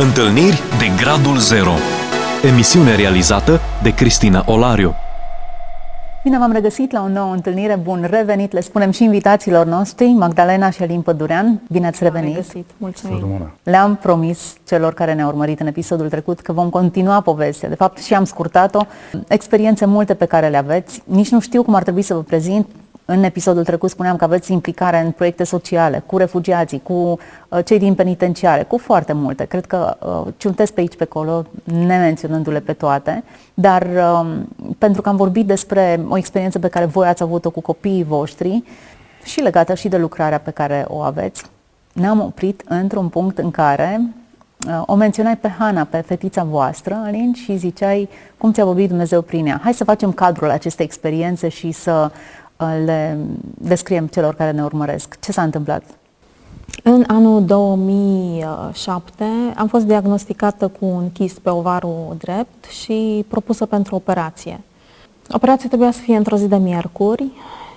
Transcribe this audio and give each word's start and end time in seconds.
Întâlniri 0.00 0.62
de 0.78 1.02
Gradul 1.02 1.36
Zero. 1.36 1.70
Emisiune 2.52 2.94
realizată 2.96 3.60
de 3.82 3.94
Cristina 3.94 4.44
Olariu. 4.46 4.94
Bine 6.22 6.38
v-am 6.38 6.52
regăsit 6.52 6.92
la 6.92 7.02
o 7.02 7.08
nouă 7.08 7.32
întâlnire, 7.32 7.76
bun 7.82 8.06
revenit, 8.10 8.52
le 8.52 8.60
spunem 8.60 8.90
și 8.90 9.04
invitațiilor 9.04 9.66
noștri, 9.66 10.06
Magdalena 10.06 10.70
și 10.70 10.82
Alin 10.82 11.00
Pădurean, 11.00 11.60
bine 11.70 11.86
ați 11.86 12.02
revenit. 12.02 12.34
regăsit, 12.34 12.70
mulțumim. 12.76 13.50
Le-am 13.62 13.96
promis 13.96 14.54
celor 14.66 14.94
care 14.94 15.14
ne-au 15.14 15.28
urmărit 15.28 15.60
în 15.60 15.66
episodul 15.66 16.08
trecut 16.08 16.40
că 16.40 16.52
vom 16.52 16.68
continua 16.68 17.20
povestea, 17.20 17.68
de 17.68 17.74
fapt 17.74 17.98
și 17.98 18.14
am 18.14 18.24
scurtat-o, 18.24 18.80
experiențe 19.28 19.86
multe 19.86 20.14
pe 20.14 20.24
care 20.24 20.48
le 20.48 20.56
aveți, 20.56 21.02
nici 21.04 21.30
nu 21.30 21.40
știu 21.40 21.62
cum 21.62 21.74
ar 21.74 21.82
trebui 21.82 22.02
să 22.02 22.14
vă 22.14 22.20
prezint, 22.20 22.66
în 23.10 23.22
episodul 23.22 23.64
trecut 23.64 23.90
spuneam 23.90 24.16
că 24.16 24.24
aveți 24.24 24.52
implicare 24.52 25.00
în 25.00 25.10
proiecte 25.10 25.44
sociale, 25.44 26.02
cu 26.06 26.16
refugiații, 26.16 26.80
cu 26.82 26.92
uh, 26.92 27.64
cei 27.64 27.78
din 27.78 27.94
penitenciare, 27.94 28.62
cu 28.62 28.78
foarte 28.78 29.12
multe. 29.12 29.44
Cred 29.44 29.66
că 29.66 29.96
uh, 30.00 30.32
ciuntesc 30.36 30.72
pe 30.72 30.80
aici, 30.80 30.96
pe 30.96 31.02
acolo, 31.02 31.44
nemenționându-le 31.64 32.60
pe 32.60 32.72
toate, 32.72 33.24
dar 33.54 33.82
uh, 33.82 34.26
pentru 34.78 35.02
că 35.02 35.08
am 35.08 35.16
vorbit 35.16 35.46
despre 35.46 36.00
o 36.08 36.16
experiență 36.16 36.58
pe 36.58 36.68
care 36.68 36.84
voi 36.84 37.06
ați 37.06 37.22
avut-o 37.22 37.50
cu 37.50 37.60
copiii 37.60 38.04
voștri 38.04 38.62
și 39.24 39.40
legată 39.40 39.74
și 39.74 39.88
de 39.88 39.96
lucrarea 39.96 40.38
pe 40.38 40.50
care 40.50 40.84
o 40.88 40.98
aveți, 40.98 41.44
ne-am 41.92 42.20
oprit 42.20 42.62
într-un 42.68 43.08
punct 43.08 43.38
în 43.38 43.50
care 43.50 44.00
uh, 44.66 44.82
o 44.86 44.94
menționai 44.94 45.36
pe 45.36 45.48
Hana, 45.58 45.84
pe 45.84 46.00
fetița 46.06 46.44
voastră, 46.44 47.00
Alin, 47.04 47.32
și 47.32 47.56
ziceai 47.56 48.08
cum 48.38 48.52
ți-a 48.52 48.64
vorbit 48.64 48.88
Dumnezeu 48.88 49.22
prin 49.22 49.46
ea. 49.46 49.60
Hai 49.62 49.74
să 49.74 49.84
facem 49.84 50.12
cadrul 50.12 50.50
acestei 50.50 50.84
experiențe 50.84 51.48
și 51.48 51.72
să 51.72 52.10
le 52.84 53.18
descriem 53.54 54.06
celor 54.06 54.34
care 54.34 54.50
ne 54.50 54.62
urmăresc. 54.62 55.18
Ce 55.20 55.32
s-a 55.32 55.42
întâmplat? 55.42 55.82
În 56.82 57.04
anul 57.06 57.44
2007 57.44 59.24
am 59.56 59.66
fost 59.66 59.84
diagnosticată 59.84 60.68
cu 60.68 60.84
un 60.84 61.12
chist 61.12 61.38
pe 61.38 61.50
ovarul 61.50 62.16
drept 62.18 62.64
și 62.64 63.24
propusă 63.28 63.66
pentru 63.66 63.94
operație. 63.94 64.60
Operația 65.30 65.68
trebuia 65.68 65.90
să 65.90 66.00
fie 66.00 66.16
într-o 66.16 66.36
zi 66.36 66.46
de 66.46 66.56
miercuri 66.56 67.26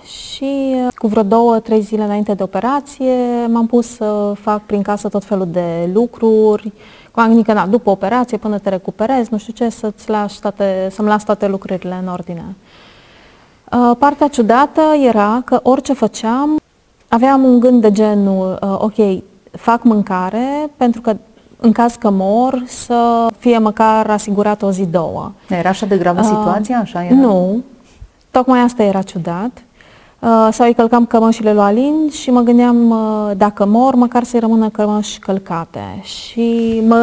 și 0.04 0.74
cu 0.94 1.06
vreo 1.06 1.22
două, 1.22 1.58
trei 1.58 1.80
zile 1.80 2.02
înainte 2.02 2.34
de 2.34 2.42
operație 2.42 3.46
m-am 3.48 3.66
pus 3.66 3.94
să 3.94 4.32
fac 4.40 4.62
prin 4.66 4.82
casă 4.82 5.08
tot 5.08 5.24
felul 5.24 5.48
de 5.50 5.90
lucruri. 5.92 6.72
Adică, 7.12 7.52
na, 7.52 7.66
după 7.66 7.90
operație, 7.90 8.36
până 8.36 8.58
te 8.58 8.68
recuperezi, 8.68 9.28
nu 9.30 9.38
știu 9.38 9.52
ce, 9.52 9.68
să-ți 9.68 10.10
lași 10.10 10.40
toate, 10.40 10.88
să-mi 10.90 11.08
las 11.08 11.24
toate 11.24 11.48
lucrurile 11.48 11.98
în 12.02 12.08
ordine. 12.08 12.44
Uh, 13.72 13.96
partea 13.98 14.28
ciudată 14.28 14.80
era 15.06 15.42
că 15.44 15.60
orice 15.62 15.92
făceam, 15.92 16.60
aveam 17.08 17.44
un 17.44 17.60
gând 17.60 17.80
de 17.80 17.90
genul, 17.90 18.58
uh, 18.62 18.74
ok, 18.78 19.22
fac 19.50 19.82
mâncare 19.82 20.70
pentru 20.76 21.00
că 21.00 21.16
în 21.56 21.72
caz 21.72 21.94
că 21.94 22.10
mor 22.10 22.62
să 22.66 23.26
fie 23.38 23.58
măcar 23.58 24.10
asigurat 24.10 24.62
o 24.62 24.70
zi, 24.70 24.86
două. 24.86 25.32
Era 25.48 25.68
așa 25.68 25.86
de 25.86 25.96
gravă 25.96 26.20
uh, 26.20 26.26
situația? 26.26 26.78
Așa 26.78 27.04
era? 27.04 27.14
Nu, 27.14 27.62
tocmai 28.30 28.60
asta 28.60 28.82
era 28.82 29.02
ciudat. 29.02 29.62
Uh, 30.22 30.48
sau 30.52 30.66
îi 30.66 30.74
călcam 30.74 31.06
cămășile 31.06 31.52
lui 31.52 31.62
Alin 31.62 32.10
și 32.10 32.30
mă 32.30 32.40
gândeam 32.40 32.90
uh, 32.90 33.30
dacă 33.36 33.66
mor, 33.66 33.94
măcar 33.94 34.24
să-i 34.24 34.40
rămână 34.40 34.68
cămăși 34.68 35.18
călcate. 35.18 36.00
Și 36.02 36.82
mă, 36.86 36.96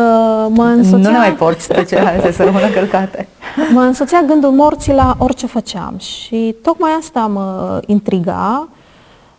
mă 0.54 0.64
însoțea... 0.64 0.98
Nu 0.98 1.12
ne 1.12 1.18
mai 1.18 1.34
porți 1.34 1.68
pe 1.68 1.84
celelalte 1.84 2.32
să 2.32 2.44
rămână 2.44 2.68
călcate. 2.68 3.28
Mă 3.74 3.82
însoțea 3.82 4.24
gândul 4.28 4.52
morții 4.52 4.94
la 4.94 5.16
orice 5.18 5.46
făceam 5.46 5.94
și 5.98 6.56
tocmai 6.64 6.92
asta 7.00 7.20
mă 7.20 7.80
intriga. 7.86 8.68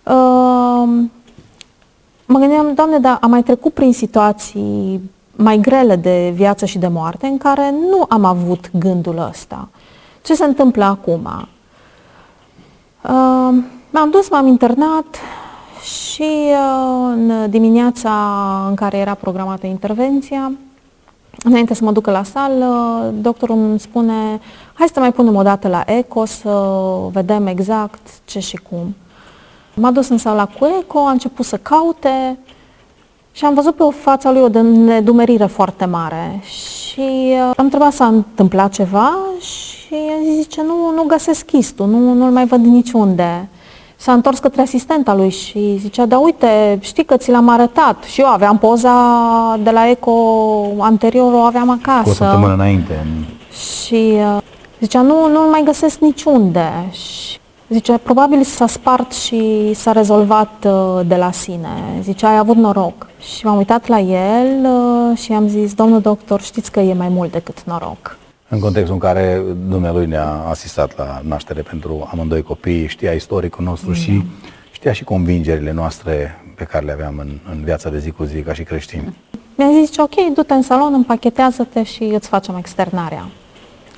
Uh, 0.02 0.88
mă 2.26 2.38
gândeam, 2.38 2.74
Doamne, 2.74 2.98
dar 2.98 3.18
am 3.20 3.30
mai 3.30 3.42
trecut 3.42 3.72
prin 3.72 3.92
situații 3.92 5.10
mai 5.36 5.58
grele 5.58 5.96
de 5.96 6.32
viață 6.34 6.64
și 6.64 6.78
de 6.78 6.88
moarte 6.88 7.26
în 7.26 7.38
care 7.38 7.74
nu 7.90 8.04
am 8.08 8.24
avut 8.24 8.70
gândul 8.78 9.26
ăsta. 9.30 9.68
Ce 10.22 10.34
se 10.34 10.44
întâmplă 10.44 10.84
acum? 10.84 11.48
Uh, 13.02 13.54
m-am 13.90 14.10
dus, 14.10 14.30
m-am 14.30 14.46
internat 14.46 15.16
și 15.82 16.22
uh, 16.22 17.12
în 17.12 17.50
dimineața 17.50 18.12
în 18.68 18.74
care 18.74 18.96
era 18.96 19.14
programată 19.14 19.66
intervenția, 19.66 20.52
înainte 21.44 21.74
să 21.74 21.84
mă 21.84 21.92
ducă 21.92 22.10
la 22.10 22.22
sală, 22.22 23.12
doctorul 23.20 23.56
îmi 23.56 23.80
spune 23.80 24.40
hai 24.72 24.88
să 24.92 25.00
mai 25.00 25.12
punem 25.12 25.34
o 25.34 25.42
dată 25.42 25.68
la 25.68 25.82
eco 25.86 26.24
să 26.24 26.74
vedem 27.12 27.46
exact 27.46 28.08
ce 28.24 28.38
și 28.38 28.56
cum. 28.56 28.94
M-a 29.74 29.90
dus 29.90 30.08
în 30.08 30.18
sala 30.18 30.46
cu 30.46 30.68
eco, 30.80 30.98
a 30.98 31.10
început 31.10 31.44
să 31.44 31.56
caute 31.56 32.38
și 33.32 33.44
am 33.44 33.54
văzut 33.54 33.74
pe 33.74 33.82
o 33.82 33.90
fața 33.90 34.30
lui 34.30 34.40
o 34.40 34.62
nedumerire 34.62 35.46
foarte 35.46 35.84
mare 35.84 36.40
și 36.44 37.00
uh, 37.00 37.50
am 37.56 37.64
întrebat 37.64 37.92
s-a 37.92 38.06
întâmplat 38.06 38.72
ceva 38.72 39.16
și 39.40 39.79
și 39.90 39.96
el 39.96 40.34
zice, 40.42 40.62
nu, 40.62 40.92
nu 40.94 41.02
găsesc 41.02 41.44
chistul, 41.44 41.86
nu, 41.86 42.12
nu-l 42.12 42.30
mai 42.30 42.46
văd 42.46 42.64
niciunde. 42.64 43.48
S-a 43.96 44.12
întors 44.12 44.38
către 44.38 44.62
asistenta 44.62 45.14
lui 45.14 45.30
și 45.30 45.76
zicea, 45.80 46.06
da 46.06 46.18
uite, 46.18 46.78
știi 46.80 47.04
că 47.04 47.16
ți 47.16 47.30
l-am 47.30 47.48
arătat. 47.48 48.02
Și 48.02 48.20
eu 48.20 48.26
aveam 48.26 48.58
poza 48.58 48.92
de 49.62 49.70
la 49.70 49.88
Eco 49.88 50.12
anterior, 50.78 51.32
o 51.32 51.36
aveam 51.36 51.70
acasă. 51.70 52.02
Cu 52.02 52.08
o 52.08 52.12
săptămână 52.12 52.52
înainte. 52.52 53.06
Și 53.84 54.12
uh, 54.12 54.38
zicea, 54.80 55.00
nu, 55.00 55.28
nu-l 55.28 55.50
mai 55.50 55.62
găsesc 55.64 55.98
niciunde. 55.98 56.88
Și 56.90 57.38
zice, 57.68 57.98
probabil 58.02 58.42
s-a 58.42 58.66
spart 58.66 59.12
și 59.12 59.70
s-a 59.74 59.92
rezolvat 59.92 60.66
uh, 60.66 61.00
de 61.06 61.16
la 61.16 61.32
sine. 61.32 62.00
Zice, 62.02 62.26
ai 62.26 62.36
avut 62.36 62.56
noroc. 62.56 63.06
Și 63.18 63.46
m-am 63.46 63.56
uitat 63.56 63.86
la 63.86 63.98
el 63.98 64.64
uh, 64.64 65.18
și 65.18 65.32
am 65.32 65.48
zis, 65.48 65.74
domnul 65.74 66.00
doctor, 66.00 66.40
știți 66.40 66.70
că 66.70 66.80
e 66.80 66.94
mai 66.94 67.08
mult 67.08 67.32
decât 67.32 67.62
noroc. 67.64 68.18
În 68.52 68.58
contextul 68.58 68.94
în 68.94 69.00
care 69.00 69.42
dumnealui 69.68 70.06
ne-a 70.06 70.44
asistat 70.48 70.96
la 70.96 71.20
naștere 71.24 71.62
pentru 71.62 72.08
amândoi 72.12 72.42
copii, 72.42 72.88
știa 72.88 73.12
istoricul 73.12 73.64
nostru 73.64 73.88
mm. 73.88 73.94
și 73.94 74.22
știa 74.72 74.92
și 74.92 75.04
convingerile 75.04 75.72
noastre 75.72 76.42
pe 76.54 76.64
care 76.64 76.84
le 76.84 76.92
aveam 76.92 77.14
în, 77.18 77.28
în 77.50 77.64
viața 77.64 77.90
de 77.90 77.98
zi 77.98 78.10
cu 78.10 78.24
zi 78.24 78.40
ca 78.40 78.52
și 78.52 78.62
creștini. 78.62 79.16
Mi-a 79.54 79.68
zis, 79.80 79.96
ok, 79.96 80.14
du-te 80.34 80.54
în 80.54 80.62
salon, 80.62 80.94
împachetează-te 80.94 81.82
și 81.82 82.02
îți 82.02 82.28
facem 82.28 82.56
externarea. 82.56 83.28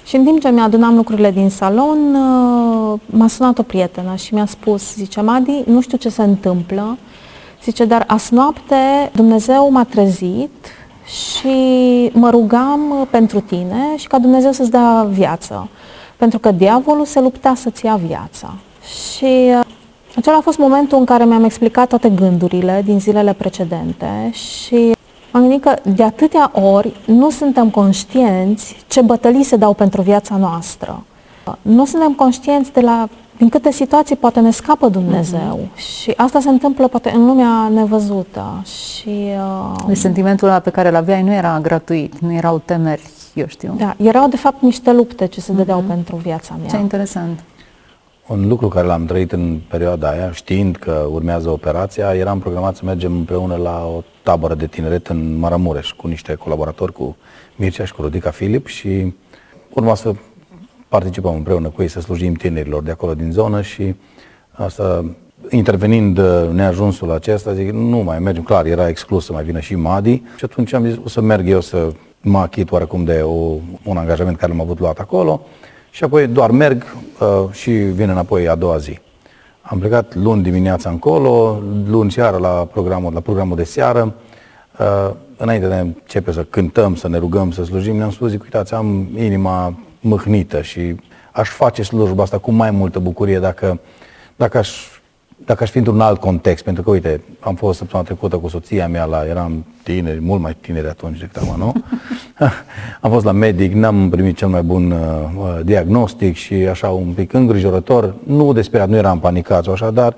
Și 0.04 0.16
în 0.16 0.24
timp 0.24 0.40
ce 0.40 0.50
mi-adunam 0.50 0.94
lucrurile 0.94 1.30
din 1.30 1.50
salon, 1.50 2.14
uh, 2.14 3.00
m-a 3.06 3.28
sunat 3.28 3.58
o 3.58 3.62
prietenă 3.62 4.14
și 4.14 4.34
mi-a 4.34 4.46
spus, 4.46 4.94
zice, 4.94 5.20
Madi, 5.20 5.62
nu 5.66 5.80
știu 5.80 5.98
ce 5.98 6.08
se 6.08 6.22
întâmplă, 6.22 6.98
zice, 7.64 7.84
dar 7.84 8.04
azi 8.06 8.34
noapte 8.34 9.10
Dumnezeu 9.12 9.70
m-a 9.70 9.84
trezit 9.84 10.50
și 11.04 12.10
mă 12.12 12.30
rugam 12.30 13.08
pentru 13.10 13.40
tine 13.40 13.96
și 13.96 14.06
ca 14.06 14.18
Dumnezeu 14.18 14.52
să-ți 14.52 14.70
dea 14.70 15.06
viață. 15.10 15.68
Pentru 16.16 16.38
că 16.38 16.50
diavolul 16.50 17.04
se 17.04 17.20
lupta 17.20 17.54
să-ți 17.54 17.84
ia 17.84 18.00
viața. 18.06 18.54
Și 19.14 19.24
uh, 19.24 19.60
acela 20.16 20.36
a 20.36 20.40
fost 20.40 20.58
momentul 20.58 20.98
în 20.98 21.04
care 21.04 21.24
mi-am 21.24 21.44
explicat 21.44 21.88
toate 21.88 22.08
gândurile 22.08 22.82
din 22.84 23.00
zilele 23.00 23.32
precedente 23.32 24.30
și 24.32 24.92
am 25.30 25.40
gândit 25.40 25.62
că 25.62 25.74
de 25.82 26.02
atâtea 26.02 26.50
ori 26.72 26.92
nu 27.06 27.30
suntem 27.30 27.70
conștienți 27.70 28.84
ce 28.88 29.00
bătălii 29.00 29.42
se 29.42 29.56
dau 29.56 29.72
pentru 29.74 30.02
viața 30.02 30.36
noastră. 30.36 31.04
Nu 31.62 31.84
suntem 31.84 32.12
conștienți 32.12 32.72
de 32.72 32.80
la 32.80 33.08
din 33.42 33.50
câte 33.50 33.70
situații 33.70 34.16
poate 34.16 34.40
ne 34.40 34.50
scapă 34.50 34.88
Dumnezeu 34.88 35.60
mm-hmm. 35.62 35.76
și 35.76 36.12
asta 36.16 36.40
se 36.40 36.48
întâmplă 36.48 36.88
poate 36.88 37.10
în 37.10 37.26
lumea 37.26 37.68
nevăzută 37.74 38.62
și... 38.64 39.08
Uh... 39.08 39.84
Deci 39.86 39.96
sentimentul 39.96 40.48
ăla 40.48 40.58
pe 40.58 40.70
care 40.70 40.88
îl 40.88 40.94
aveai 40.94 41.22
nu 41.22 41.32
era 41.32 41.58
gratuit, 41.62 42.18
nu 42.18 42.32
erau 42.32 42.58
temeri, 42.58 43.10
eu 43.34 43.46
știu. 43.46 43.74
Da, 43.78 43.94
erau 43.98 44.28
de 44.28 44.36
fapt 44.36 44.62
niște 44.62 44.92
lupte 44.92 45.26
ce 45.26 45.40
se 45.40 45.52
dădeau 45.52 45.82
mm-hmm. 45.82 45.86
pentru 45.86 46.16
viața 46.16 46.56
mea. 46.60 46.68
Ce 46.68 46.76
interesant. 46.76 47.44
Un 48.26 48.48
lucru 48.48 48.68
care 48.68 48.86
l-am 48.86 49.04
trăit 49.04 49.32
în 49.32 49.60
perioada 49.68 50.08
aia, 50.08 50.32
știind 50.32 50.76
că 50.76 51.06
urmează 51.10 51.50
operația, 51.50 52.14
eram 52.14 52.38
programat 52.38 52.76
să 52.76 52.82
mergem 52.84 53.12
împreună 53.12 53.56
la 53.56 53.90
o 53.96 54.02
tabără 54.22 54.54
de 54.54 54.66
tineret 54.66 55.06
în 55.06 55.38
Maramureș 55.38 55.90
cu 55.90 56.06
niște 56.06 56.34
colaboratori, 56.34 56.92
cu 56.92 57.16
Mircea 57.56 57.84
și 57.84 57.94
cu 57.94 58.02
Rodica 58.02 58.30
Filip 58.30 58.66
și 58.66 59.14
urma 59.74 59.94
să 59.94 60.12
participăm 60.92 61.34
împreună 61.34 61.68
cu 61.68 61.82
ei 61.82 61.88
să 61.88 62.00
slujim 62.00 62.34
tinerilor 62.34 62.82
de 62.82 62.90
acolo 62.90 63.14
din 63.14 63.30
zonă 63.32 63.62
și 63.62 63.94
asta, 64.50 65.04
intervenind 65.50 66.18
uh, 66.18 66.48
neajunsul 66.52 67.10
acesta, 67.10 67.52
zic, 67.52 67.70
nu 67.70 67.96
mai 67.96 68.18
mergem, 68.18 68.42
clar, 68.42 68.64
era 68.66 68.88
exclus 68.88 69.24
să 69.24 69.32
mai 69.32 69.44
vină 69.44 69.60
și 69.60 69.74
Madi 69.74 70.22
și 70.36 70.44
atunci 70.44 70.72
am 70.72 70.84
zis, 70.84 70.96
o 71.04 71.08
să 71.08 71.20
merg 71.20 71.48
eu 71.48 71.60
să 71.60 71.92
mă 72.20 72.38
achit 72.38 72.70
oarecum 72.70 73.04
de 73.04 73.20
o, 73.24 73.54
un 73.84 73.96
angajament 73.96 74.36
care 74.36 74.52
l-am 74.52 74.60
avut 74.60 74.78
luat 74.78 74.98
acolo 74.98 75.46
și 75.90 76.04
apoi 76.04 76.26
doar 76.26 76.50
merg 76.50 76.84
uh, 77.20 77.52
și 77.52 77.70
vin 77.70 78.08
înapoi 78.08 78.48
a 78.48 78.54
doua 78.54 78.76
zi. 78.76 78.98
Am 79.62 79.78
plecat 79.78 80.14
luni 80.14 80.42
dimineața 80.42 80.90
încolo, 80.90 81.62
luni 81.88 82.10
seara 82.10 82.36
la 82.36 82.48
programul, 82.48 83.12
la 83.12 83.20
programul 83.20 83.56
de 83.56 83.64
seară. 83.64 84.14
Uh, 84.78 85.10
înainte 85.42 85.66
de 85.66 85.74
a 85.74 85.80
începe 85.80 86.32
să 86.32 86.44
cântăm, 86.44 86.94
să 86.94 87.08
ne 87.08 87.18
rugăm, 87.18 87.50
să 87.50 87.64
slujim, 87.64 87.96
ne-am 87.96 88.10
spus, 88.10 88.30
zic, 88.30 88.42
uitați, 88.42 88.74
am 88.74 89.08
inima 89.16 89.74
mâhnită 90.00 90.62
și 90.62 90.96
aș 91.32 91.48
face 91.48 91.82
slujba 91.82 92.22
asta 92.22 92.38
cu 92.38 92.50
mai 92.50 92.70
multă 92.70 92.98
bucurie 92.98 93.38
dacă, 93.38 93.80
dacă 94.36 94.58
aș 94.58 94.70
dacă 95.44 95.62
aș 95.62 95.70
fi 95.70 95.78
într-un 95.78 96.00
alt 96.00 96.20
context, 96.20 96.64
pentru 96.64 96.82
că, 96.82 96.90
uite, 96.90 97.20
am 97.40 97.54
fost 97.54 97.78
săptămâna 97.78 98.08
trecută 98.08 98.36
cu 98.36 98.48
soția 98.48 98.88
mea 98.88 99.04
la, 99.04 99.26
eram 99.26 99.64
tineri, 99.82 100.20
mult 100.20 100.40
mai 100.40 100.56
tineri 100.60 100.88
atunci 100.88 101.18
decât 101.18 101.36
acum, 101.36 101.58
nu? 101.58 101.72
am 103.00 103.10
fost 103.10 103.24
la 103.24 103.32
medic, 103.32 103.72
n-am 103.72 104.10
primit 104.10 104.36
cel 104.36 104.48
mai 104.48 104.62
bun 104.62 104.90
uh, 104.90 104.98
uh, 105.36 105.60
diagnostic 105.64 106.34
și 106.36 106.54
așa 106.54 106.88
un 106.88 107.12
pic 107.12 107.32
îngrijorător, 107.32 108.14
nu 108.22 108.52
desperiat, 108.52 108.88
nu 108.88 108.96
eram 108.96 109.20
panicat 109.20 109.64
sau 109.64 109.72
așa, 109.72 109.90
dar 109.90 110.14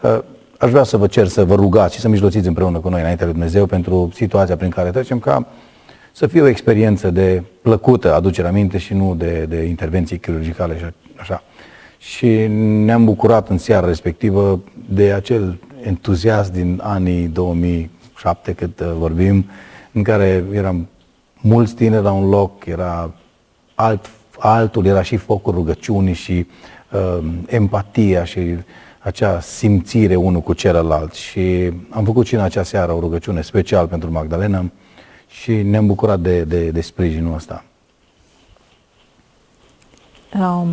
uh, 0.00 0.18
aș 0.64 0.70
vrea 0.70 0.82
să 0.82 0.96
vă 0.96 1.06
cer 1.06 1.26
să 1.26 1.44
vă 1.44 1.54
rugați 1.54 1.94
și 1.94 2.00
să 2.00 2.08
mijlociți 2.08 2.48
împreună 2.48 2.78
cu 2.78 2.88
noi 2.88 3.00
înainte 3.00 3.24
de 3.24 3.30
Dumnezeu 3.30 3.66
pentru 3.66 4.10
situația 4.14 4.56
prin 4.56 4.70
care 4.70 4.90
trecem, 4.90 5.18
ca 5.18 5.46
să 6.12 6.26
fie 6.26 6.42
o 6.42 6.46
experiență 6.46 7.10
de 7.10 7.42
plăcută 7.62 8.14
aducerea 8.14 8.50
minte 8.52 8.78
și 8.78 8.94
nu 8.94 9.14
de, 9.14 9.46
de 9.48 9.62
intervenții 9.62 10.18
chirurgicale 10.18 10.78
și 10.78 10.84
așa. 11.16 11.42
Și 11.98 12.46
ne-am 12.84 13.04
bucurat 13.04 13.48
în 13.48 13.58
seara 13.58 13.86
respectivă 13.86 14.60
de 14.88 15.12
acel 15.12 15.58
entuziasm 15.82 16.52
din 16.52 16.80
anii 16.82 17.26
2007 17.26 18.52
cât 18.52 18.80
uh, 18.80 18.92
vorbim, 18.98 19.46
în 19.92 20.02
care 20.02 20.44
eram 20.52 20.88
mulți 21.40 21.74
tineri 21.74 22.02
la 22.02 22.12
un 22.12 22.28
loc, 22.28 22.66
era 22.66 23.14
alt, 23.74 24.10
altul, 24.38 24.86
era 24.86 25.02
și 25.02 25.16
focul 25.16 25.52
rugăciunii 25.52 26.14
și 26.14 26.46
uh, 26.92 27.24
empatia 27.46 28.24
și 28.24 28.40
acea 29.04 29.40
simțire 29.40 30.14
unul 30.14 30.40
cu 30.40 30.52
celălalt. 30.52 31.12
Și 31.12 31.72
am 31.90 32.04
făcut 32.04 32.26
și 32.26 32.34
în 32.34 32.40
acea 32.40 32.62
seară 32.62 32.92
o 32.92 33.00
rugăciune 33.00 33.42
special 33.42 33.86
pentru 33.86 34.10
Magdalena 34.12 34.64
și 35.26 35.52
ne-am 35.52 35.86
bucurat 35.86 36.20
de, 36.20 36.40
de, 36.40 36.70
de 36.70 36.80
sprijinul 36.80 37.34
ăsta. 37.34 37.64
Um, 40.40 40.68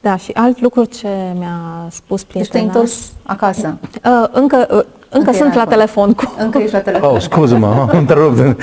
da, 0.00 0.16
și 0.16 0.32
alt 0.32 0.60
lucru 0.60 0.84
ce 0.84 1.08
mi-a 1.38 1.86
spus 1.90 2.24
prietena... 2.24 2.64
Ești 2.64 2.76
întors 2.76 3.12
acasă? 3.22 3.78
Uh, 3.82 4.28
încă, 4.30 4.56
uh, 4.56 4.66
încă, 4.68 4.86
încă 5.08 5.32
sunt 5.32 5.54
la 5.54 5.60
acolo. 5.60 5.76
telefon 5.76 6.12
cu... 6.12 6.34
Încă 6.38 6.58
ești 6.58 6.72
la 6.72 6.80
telefon. 6.80 7.14
Oh, 7.14 7.20
scuză-mă, 7.20 7.66
am 7.66 7.90
întrerupt. 7.92 8.38
uh, 8.38 8.56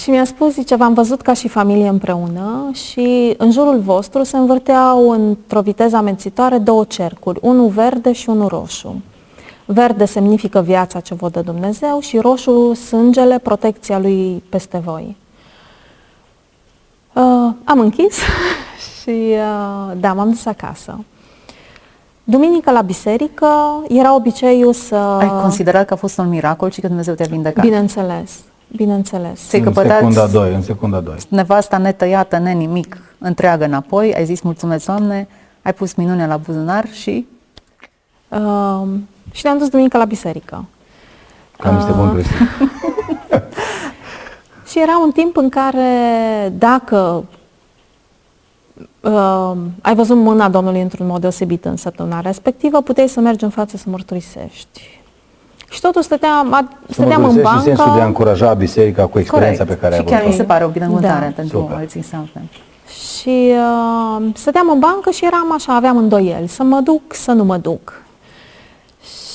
și 0.00 0.10
mi-a 0.10 0.24
spus, 0.24 0.52
zice, 0.52 0.74
v-am 0.74 0.94
văzut 0.94 1.20
ca 1.20 1.32
și 1.32 1.48
familie 1.48 1.88
împreună 1.88 2.70
și 2.72 3.34
în 3.36 3.50
jurul 3.50 3.78
vostru 3.78 4.22
se 4.22 4.36
învârteau 4.36 5.10
într-o 5.10 5.60
viteză 5.60 5.96
amențitoare 5.96 6.58
două 6.58 6.84
cercuri, 6.84 7.38
unul 7.42 7.68
verde 7.68 8.12
și 8.12 8.28
unul 8.28 8.48
roșu. 8.48 9.02
Verde 9.64 10.04
semnifică 10.04 10.60
viața 10.60 11.00
ce 11.00 11.14
vă 11.14 11.28
dă 11.28 11.40
Dumnezeu 11.40 12.00
și 12.00 12.18
roșu 12.18 12.74
sângele, 12.74 13.38
protecția 13.38 13.98
lui 13.98 14.42
peste 14.48 14.78
voi. 14.84 15.16
Uh, 17.12 17.52
am 17.64 17.78
închis 17.78 18.18
și 19.00 19.10
uh, 19.10 19.96
da, 19.96 20.12
m-am 20.12 20.28
dus 20.28 20.46
acasă. 20.46 20.98
Duminică 22.24 22.70
la 22.70 22.80
biserică 22.82 23.82
era 23.88 24.14
obiceiul 24.14 24.72
să... 24.72 24.94
Ai 24.94 25.28
considerat 25.40 25.86
că 25.86 25.94
a 25.94 25.96
fost 25.96 26.18
un 26.18 26.28
miracol 26.28 26.70
și 26.70 26.80
că 26.80 26.86
Dumnezeu 26.86 27.14
te-a 27.14 27.26
vindecat? 27.26 27.64
Bineînțeles, 27.64 28.30
bineînțeles. 28.76 29.48
Ți-ai 29.48 29.62
în 29.62 29.74
secunda 29.74 30.26
2, 30.26 30.54
în 30.54 30.62
secunda 30.62 31.00
2. 31.00 31.14
Nevasta 31.28 31.78
netăiată, 31.78 32.38
nenimic, 32.38 33.02
întreagă 33.18 33.64
înapoi, 33.64 34.14
ai 34.14 34.24
zis 34.24 34.40
mulțumesc, 34.40 34.86
Doamne, 34.86 35.28
ai 35.62 35.74
pus 35.74 35.94
minune 35.94 36.26
la 36.26 36.36
buzunar 36.36 36.88
și... 36.88 37.26
Uh, 38.28 38.82
și 39.30 39.40
ne-am 39.44 39.58
dus 39.58 39.68
duminică 39.68 39.98
la 39.98 40.04
biserică. 40.04 40.64
Cam 41.56 41.78
este 41.78 41.92
bun 41.92 42.16
uh, 42.16 42.24
Și 44.70 44.80
era 44.80 44.98
un 44.98 45.10
timp 45.10 45.36
în 45.36 45.48
care 45.48 45.84
dacă 46.58 47.24
uh, 49.00 49.52
ai 49.80 49.94
văzut 49.94 50.16
mâna 50.16 50.48
Domnului 50.48 50.80
într-un 50.80 51.06
mod 51.06 51.20
deosebit 51.20 51.64
în 51.64 51.76
săptămâna 51.76 52.20
respectivă, 52.20 52.82
puteai 52.82 53.08
să 53.08 53.20
mergi 53.20 53.44
în 53.44 53.50
față 53.50 53.76
să 53.76 53.84
mărturisești. 53.88 54.99
Și 55.70 55.80
totul 55.80 56.02
stăteam, 56.02 56.68
stăteam 56.88 57.24
în 57.24 57.40
bancă. 57.42 57.56
în 57.56 57.62
sensul 57.62 57.94
de 57.94 58.00
a 58.00 58.04
încuraja 58.04 58.54
biserica 58.54 59.06
cu 59.06 59.18
experiența 59.18 59.62
Corect. 59.62 59.78
pe 59.78 59.80
care 59.80 59.94
ai 59.94 59.98
avut-o. 60.00 60.14
Și 60.14 60.20
chiar 60.20 60.30
mi 60.30 60.36
se 60.36 60.44
pare 60.44 60.64
o 60.64 60.68
binecuvântare 60.68 61.24
da. 61.24 61.32
pentru 61.34 61.58
Super. 61.58 61.76
alții 61.76 62.00
înseamnă. 62.00 62.30
Și 63.20 63.52
uh, 64.18 64.26
stăteam 64.34 64.70
în 64.70 64.78
bancă 64.78 65.10
și 65.10 65.24
eram 65.24 65.52
așa, 65.52 65.74
aveam 65.74 65.96
îndoieli, 65.96 66.48
să 66.48 66.62
mă 66.62 66.80
duc, 66.80 67.14
să 67.14 67.32
nu 67.32 67.44
mă 67.44 67.56
duc. 67.56 68.02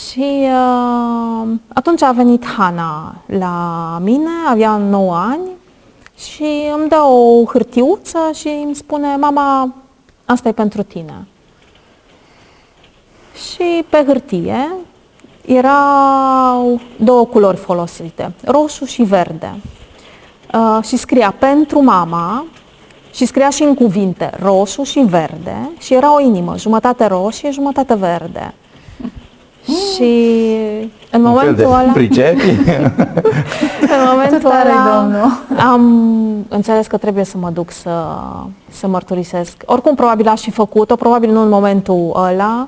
Și 0.09 0.41
uh, 0.41 1.47
atunci 1.73 2.01
a 2.01 2.11
venit 2.11 2.45
Hana 2.45 3.15
la 3.25 3.97
mine, 4.01 4.29
avea 4.49 4.75
9 4.75 5.15
ani 5.15 5.49
și 6.17 6.47
îmi 6.77 6.89
dă 6.89 7.01
o 7.01 7.43
hârtiuță 7.45 8.19
și 8.33 8.47
îmi 8.65 8.75
spune, 8.75 9.15
mama, 9.15 9.73
asta 10.25 10.47
e 10.47 10.51
pentru 10.51 10.83
tine. 10.83 11.25
Și 13.35 13.85
pe 13.89 14.03
hârtie 14.07 14.71
erau 15.45 16.79
două 16.95 17.25
culori 17.25 17.57
folosite, 17.57 18.33
roșu 18.43 18.85
și 18.85 19.01
verde. 19.01 19.53
Uh, 20.53 20.83
și 20.83 20.97
scria 20.97 21.35
pentru 21.39 21.83
mama 21.83 22.45
și 23.13 23.25
scria 23.25 23.49
și 23.49 23.63
în 23.63 23.73
cuvinte 23.73 24.29
roșu 24.41 24.83
și 24.83 24.99
verde 24.99 25.69
și 25.77 25.93
era 25.93 26.13
o 26.15 26.19
inimă, 26.19 26.57
jumătate 26.57 27.05
roșie, 27.05 27.51
jumătate 27.51 27.93
verde. 27.93 28.53
Și 29.93 30.35
în 31.11 31.21
momentul 31.21 31.65
ăla... 31.65 31.91
în 33.95 34.07
momentul 34.11 34.51
ăla 34.63 35.07
am 35.57 35.83
înțeles 36.47 36.87
că 36.87 36.97
trebuie 36.97 37.23
să 37.23 37.37
mă 37.37 37.49
duc 37.49 37.71
să, 37.71 38.05
să 38.69 38.87
mărturisesc. 38.87 39.55
Oricum, 39.65 39.95
probabil 39.95 40.27
aș 40.27 40.41
fi 40.41 40.51
făcut-o, 40.51 40.95
probabil 40.95 41.31
nu 41.31 41.41
în 41.41 41.49
momentul 41.49 42.11
ăla, 42.15 42.67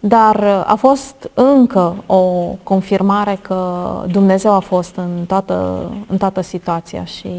dar 0.00 0.64
a 0.66 0.74
fost 0.74 1.30
încă 1.34 1.94
o 2.06 2.22
confirmare 2.62 3.38
că 3.42 3.90
Dumnezeu 4.10 4.52
a 4.52 4.58
fost 4.58 4.96
în 4.96 5.24
toată, 5.26 5.90
în 6.06 6.16
toată 6.16 6.40
situația 6.40 7.04
și, 7.04 7.30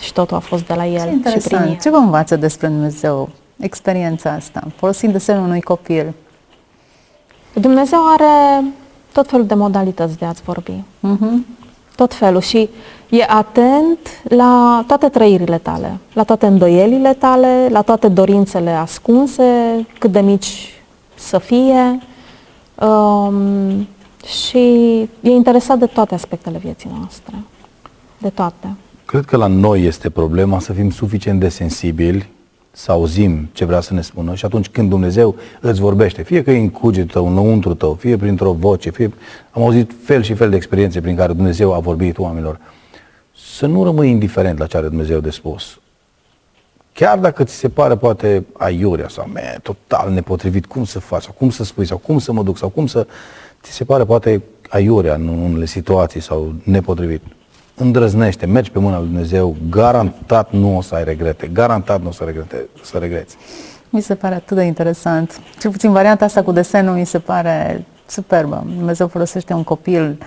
și 0.00 0.12
totul 0.12 0.36
a 0.36 0.40
fost 0.40 0.66
de 0.66 0.74
la 0.74 0.86
El. 0.86 1.06
Ce 1.06 1.12
interesant. 1.12 1.42
Și 1.42 1.48
prin 1.48 1.78
Ce 1.82 1.90
vă 1.90 1.96
învață 1.96 2.36
despre 2.36 2.66
Dumnezeu 2.66 3.28
experiența 3.56 4.30
asta, 4.30 4.62
folosind 4.76 5.12
de 5.12 5.18
semnul 5.18 5.46
unui 5.46 5.60
copil? 5.60 6.12
Dumnezeu 7.54 7.98
are 8.12 8.64
tot 9.12 9.28
felul 9.28 9.46
de 9.46 9.54
modalități 9.54 10.18
de 10.18 10.24
a-ți 10.24 10.42
vorbi. 10.42 10.72
Uh-huh. 10.72 11.46
Tot 11.96 12.14
felul. 12.14 12.40
Și 12.40 12.68
e 13.08 13.24
atent 13.28 13.98
la 14.22 14.84
toate 14.86 15.08
trăirile 15.08 15.58
tale, 15.58 15.98
la 16.12 16.22
toate 16.22 16.46
îndoielile 16.46 17.12
tale, 17.12 17.68
la 17.70 17.82
toate 17.82 18.08
dorințele 18.08 18.70
ascunse, 18.70 19.44
cât 19.98 20.12
de 20.12 20.20
mici 20.20 20.81
să 21.22 21.38
fie. 21.38 22.00
Um, 22.86 23.88
și 24.26 24.58
e 25.20 25.30
interesat 25.30 25.78
de 25.78 25.86
toate 25.86 26.14
aspectele 26.14 26.58
vieții 26.58 26.90
noastre. 26.98 27.34
De 28.18 28.28
toate. 28.28 28.74
Cred 29.04 29.24
că 29.24 29.36
la 29.36 29.46
noi 29.46 29.82
este 29.82 30.10
problema 30.10 30.58
să 30.58 30.72
fim 30.72 30.90
suficient 30.90 31.40
de 31.40 31.48
sensibili 31.48 32.28
să 32.74 32.92
auzim 32.92 33.48
ce 33.52 33.64
vrea 33.64 33.80
să 33.80 33.94
ne 33.94 34.00
spună 34.00 34.34
și 34.34 34.44
atunci 34.44 34.68
când 34.68 34.88
Dumnezeu 34.88 35.36
îți 35.60 35.80
vorbește, 35.80 36.22
fie 36.22 36.42
că 36.42 36.50
e 36.50 36.58
în 36.58 36.70
cugetul 36.70 37.10
tău, 37.10 37.26
înăuntru 37.26 37.74
tău, 37.74 37.94
fie 37.94 38.16
printr-o 38.16 38.52
voce, 38.52 38.90
fie... 38.90 39.12
Am 39.50 39.62
auzit 39.62 39.90
fel 40.02 40.22
și 40.22 40.34
fel 40.34 40.50
de 40.50 40.56
experiențe 40.56 41.00
prin 41.00 41.16
care 41.16 41.32
Dumnezeu 41.32 41.74
a 41.74 41.78
vorbit 41.78 42.18
oamenilor. 42.18 42.60
Să 43.34 43.66
nu 43.66 43.84
rămâi 43.84 44.10
indiferent 44.10 44.58
la 44.58 44.66
ce 44.66 44.76
are 44.76 44.88
Dumnezeu 44.88 45.20
de 45.20 45.30
spus. 45.30 45.80
Chiar 46.92 47.18
dacă 47.18 47.44
ți 47.44 47.54
se 47.54 47.68
pare 47.68 47.96
poate 47.96 48.46
aiurea 48.52 49.08
sau 49.08 49.28
me, 49.32 49.58
total 49.62 50.10
nepotrivit, 50.10 50.66
cum 50.66 50.84
să 50.84 51.00
faci, 51.00 51.22
sau 51.22 51.34
cum 51.38 51.50
să 51.50 51.64
spui, 51.64 51.86
sau 51.86 51.98
cum 51.98 52.18
să 52.18 52.32
mă 52.32 52.42
duc, 52.42 52.58
sau 52.58 52.68
cum 52.68 52.86
să... 52.86 53.06
Ți 53.62 53.72
se 53.72 53.84
pare 53.84 54.04
poate 54.04 54.42
aiurea 54.68 55.14
în 55.14 55.28
unele 55.28 55.64
situații 55.64 56.20
sau 56.20 56.54
nepotrivit 56.64 57.22
îndrăznește, 57.74 58.46
mergi 58.46 58.70
pe 58.70 58.78
mâna 58.78 58.98
lui 58.98 59.06
Dumnezeu, 59.06 59.56
garantat 59.70 60.52
nu 60.52 60.76
o 60.76 60.80
să 60.80 60.94
ai 60.94 61.04
regrete, 61.04 61.46
garantat 61.46 62.02
nu 62.02 62.08
o 62.08 62.12
să, 62.12 62.24
regrete, 62.24 62.66
să 62.82 62.98
regreți. 62.98 63.36
Mi 63.90 64.00
se 64.00 64.14
pare 64.14 64.34
atât 64.34 64.56
de 64.56 64.62
interesant. 64.62 65.40
Cel 65.60 65.70
puțin 65.70 65.92
varianta 65.92 66.24
asta 66.24 66.42
cu 66.42 66.52
desenul 66.52 66.94
mi 66.94 67.06
se 67.06 67.18
pare 67.18 67.84
superbă. 68.06 68.64
Dumnezeu 68.76 69.08
folosește 69.08 69.52
un 69.52 69.64
copil, 69.64 70.18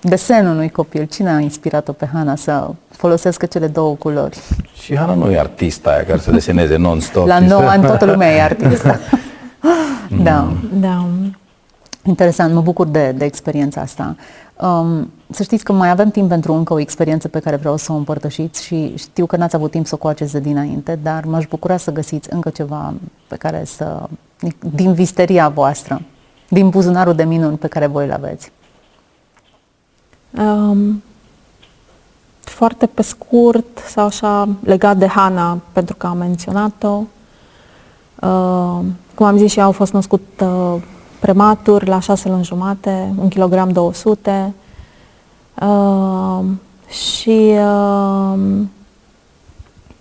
desenul 0.00 0.52
unui 0.52 0.70
copil. 0.70 1.04
Cine 1.04 1.30
a 1.30 1.38
inspirat-o 1.38 1.92
pe 1.92 2.08
Hana 2.12 2.36
să 2.36 2.70
folosească 2.90 3.46
cele 3.46 3.66
două 3.66 3.94
culori? 3.94 4.38
Și 4.82 4.96
Hana 4.96 5.14
nu 5.14 5.30
e 5.30 5.38
artista 5.38 5.90
aia 5.90 6.04
care 6.04 6.18
să 6.18 6.30
deseneze 6.30 6.76
non-stop. 6.76 7.26
La 7.26 7.38
9 7.38 7.62
ani 7.62 7.84
toată 7.84 8.04
lumea 8.04 8.30
e 8.30 8.42
artista. 8.42 8.98
da. 10.22 10.52
da. 10.72 11.06
Interesant, 12.04 12.54
mă 12.54 12.60
bucur 12.60 12.86
de, 12.86 13.12
de 13.12 13.24
experiența 13.24 13.80
asta. 13.80 14.16
Um, 14.56 15.12
să 15.30 15.42
știți 15.42 15.64
că 15.64 15.72
mai 15.72 15.90
avem 15.90 16.10
timp 16.10 16.28
pentru 16.28 16.52
încă 16.52 16.72
o 16.72 16.78
experiență 16.78 17.28
pe 17.28 17.38
care 17.38 17.56
vreau 17.56 17.76
să 17.76 17.92
o 17.92 17.94
împărtășiți 17.94 18.64
și 18.64 18.94
știu 18.96 19.26
că 19.26 19.36
n-ați 19.36 19.54
avut 19.54 19.70
timp 19.70 19.86
să 19.86 19.94
o 19.94 19.98
coaceți 19.98 20.32
de 20.32 20.40
dinainte, 20.40 20.98
dar 21.02 21.24
m-aș 21.24 21.46
bucura 21.46 21.76
să 21.76 21.92
găsiți 21.92 22.32
încă 22.32 22.50
ceva 22.50 22.94
pe 23.28 23.36
care 23.36 23.62
să, 23.64 24.08
din 24.74 24.92
visteria 24.92 25.48
voastră, 25.48 26.02
din 26.48 26.68
buzunarul 26.68 27.14
de 27.14 27.24
minuni 27.24 27.56
pe 27.56 27.68
care 27.68 27.86
voi 27.86 28.04
îl 28.04 28.12
aveți. 28.12 28.52
Um, 30.38 31.02
foarte 32.40 32.86
pe 32.86 33.02
scurt 33.02 33.78
sau 33.88 34.04
așa 34.04 34.48
legat 34.64 34.96
de 34.96 35.06
Hana, 35.06 35.58
pentru 35.72 35.94
că 35.96 36.06
am 36.06 36.16
menționat-o, 36.16 37.02
Uh, 38.20 38.78
cum 39.14 39.26
am 39.26 39.36
zis 39.36 39.50
și 39.50 39.60
au 39.60 39.72
fost 39.72 39.92
născut 39.92 40.42
uh, 40.42 40.82
prematur 41.20 41.86
la 41.86 42.00
6 42.00 42.28
luni 42.28 42.44
jumate, 42.44 43.14
1 43.18 43.28
kg 43.28 43.72
200 43.72 44.54
uh, 45.62 46.40
și 46.88 47.52
uh, 47.52 48.38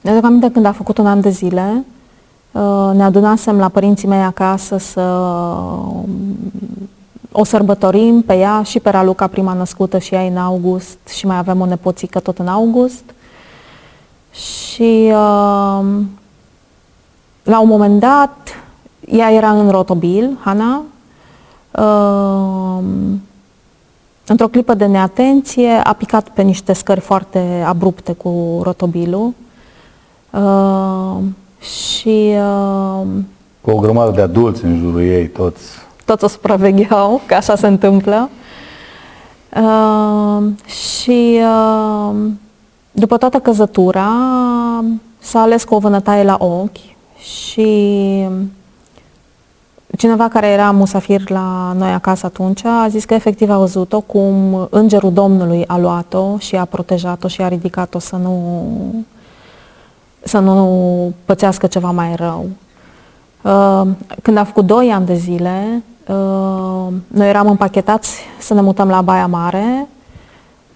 ne 0.02 0.12
aduc 0.12 0.24
aminte 0.24 0.52
când 0.52 0.66
a 0.66 0.72
făcut 0.72 0.98
un 0.98 1.06
an 1.06 1.22
de 1.22 1.30
zile, 1.30 1.86
uh, 2.52 2.90
ne 2.94 3.04
adunasem 3.04 3.58
la 3.58 3.68
părinții 3.68 4.08
mei 4.08 4.24
acasă 4.24 4.78
să 4.78 5.02
o 7.32 7.44
sărbătorim 7.44 8.22
pe 8.22 8.34
ea 8.34 8.64
și 8.64 8.80
pe 8.80 8.90
Raluca, 8.90 9.28
prima 9.28 9.54
născută 9.54 9.98
și 9.98 10.14
ea 10.14 10.22
în 10.22 10.38
august 10.38 10.98
și 11.08 11.26
mai 11.26 11.38
avem 11.38 11.62
o 11.62 11.66
nepoțică 11.66 12.20
tot 12.20 12.38
în 12.38 12.48
august. 12.48 13.04
Și 14.32 15.04
uh, 15.06 15.86
la 17.44 17.60
un 17.62 17.68
moment 17.68 18.00
dat, 18.00 18.38
ea 19.08 19.32
era 19.32 19.52
în 19.52 19.70
rotobil, 19.70 20.38
Hana, 20.40 20.84
uh, 21.72 22.84
într-o 24.26 24.48
clipă 24.48 24.74
de 24.74 24.86
neatenție, 24.86 25.70
a 25.70 25.94
picat 25.94 26.30
pe 26.30 26.42
niște 26.42 26.74
scări 26.74 27.00
foarte 27.00 27.64
abrupte 27.66 28.14
cu 28.14 28.60
rotobilul. 28.64 29.34
Uh, 30.32 31.18
și... 31.62 32.34
Uh, 32.36 33.08
cu 33.62 33.72
o 33.72 33.80
grămadă 33.80 34.12
de 34.12 34.22
adulți 34.22 34.66
în 34.66 34.78
jurul 34.80 35.02
ei, 35.02 35.28
toți 35.28 35.62
toți 36.10 36.24
o 36.24 36.28
supravegheau, 36.28 37.22
că 37.26 37.34
așa 37.34 37.56
se 37.56 37.68
întâmplă. 37.68 38.30
Uh, 39.56 40.44
și 40.66 41.40
uh, 41.42 42.16
după 42.92 43.18
toată 43.18 43.40
căzătura 43.40 44.10
s-a 45.20 45.40
ales 45.40 45.64
cu 45.64 45.76
o 45.76 45.80
vânătaie 45.80 46.24
la 46.24 46.38
ochi 46.40 46.98
și 47.18 48.28
cineva 49.98 50.28
care 50.28 50.48
era 50.48 50.72
musafir 50.72 51.30
la 51.30 51.74
noi 51.78 51.92
acasă 51.92 52.26
atunci 52.26 52.66
a 52.66 52.88
zis 52.88 53.06
că 53.06 53.14
efectiv 53.14 53.50
a 53.50 53.58
văzut-o 53.58 54.02
cum 54.02 54.68
îngerul 54.70 55.14
Domnului 55.14 55.64
a 55.68 55.78
luat-o 55.78 56.38
și 56.38 56.56
a 56.56 56.66
protejat-o 56.66 57.28
și 57.28 57.42
a 57.42 57.48
ridicat-o 57.48 58.00
să 58.00 58.16
nu, 58.16 59.06
să 60.24 60.40
nu 60.40 61.14
pățească 61.26 61.68
ceva 61.68 61.92
mai 61.92 62.16
rău. 62.16 62.50
Uh, 63.42 63.88
când 64.22 64.38
a 64.38 64.44
făcut 64.44 64.66
2 64.66 64.92
ani 64.92 65.06
de 65.06 65.16
zile, 65.16 65.84
Uh, 66.10 66.88
noi 67.08 67.30
eram 67.30 67.48
împachetați 67.48 68.20
să 68.40 68.54
ne 68.54 68.62
mutăm 68.62 68.90
la 68.90 69.02
Baia 69.02 69.28
Mare 69.28 69.88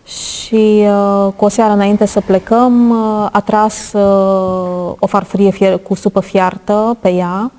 și 0.06 0.86
uh, 0.88 1.34
cu 1.36 1.46
o 1.46 1.48
seară 1.48 1.74
înainte 1.74 2.06
să 2.06 2.22
plecăm 2.22 2.90
uh, 2.90 3.28
a 3.32 3.42
tras 3.46 3.94
o 5.00 5.08
farfurie 5.08 5.52
fier- 5.52 5.84
cu 5.84 5.96
supă 5.96 6.20
fiartă 6.20 6.98
pe 7.00 7.10
ea 7.10 7.52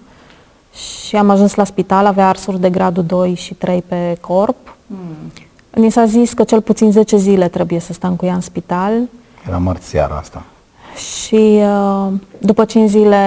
și 0.74 1.16
am 1.16 1.30
ajuns 1.30 1.54
la 1.54 1.64
spital, 1.64 2.06
avea 2.06 2.28
arsuri 2.28 2.60
de 2.60 2.70
gradul 2.70 3.04
2 3.04 3.34
și 3.34 3.54
3 3.54 3.82
pe 3.82 4.16
corp. 4.20 4.76
Mm. 4.86 5.32
Ni 5.70 5.90
s-a 5.90 6.04
zis 6.04 6.32
că 6.32 6.44
cel 6.44 6.60
puțin 6.60 6.92
10 6.92 7.16
zile 7.16 7.48
trebuie 7.48 7.80
să 7.80 7.92
stăm 7.92 8.16
cu 8.16 8.26
ea 8.26 8.34
în 8.34 8.40
spital. 8.40 8.92
Era 9.46 9.58
marți 9.58 9.86
seara 9.86 10.16
asta. 10.16 10.42
Și 10.96 11.60
după 12.38 12.64
5 12.64 12.90
zile 12.90 13.18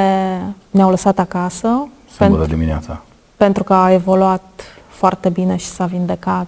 ne-au 0.70 0.90
lăsat 0.90 1.20
acasă. 1.20 1.88
Sâmbătă 2.16 2.46
dimineața 2.46 3.02
pentru 3.38 3.64
că 3.64 3.74
a 3.74 3.92
evoluat 3.94 4.64
foarte 4.88 5.30
bine 5.30 5.56
și 5.56 5.66
s-a 5.66 5.86
vindecat. 5.86 6.48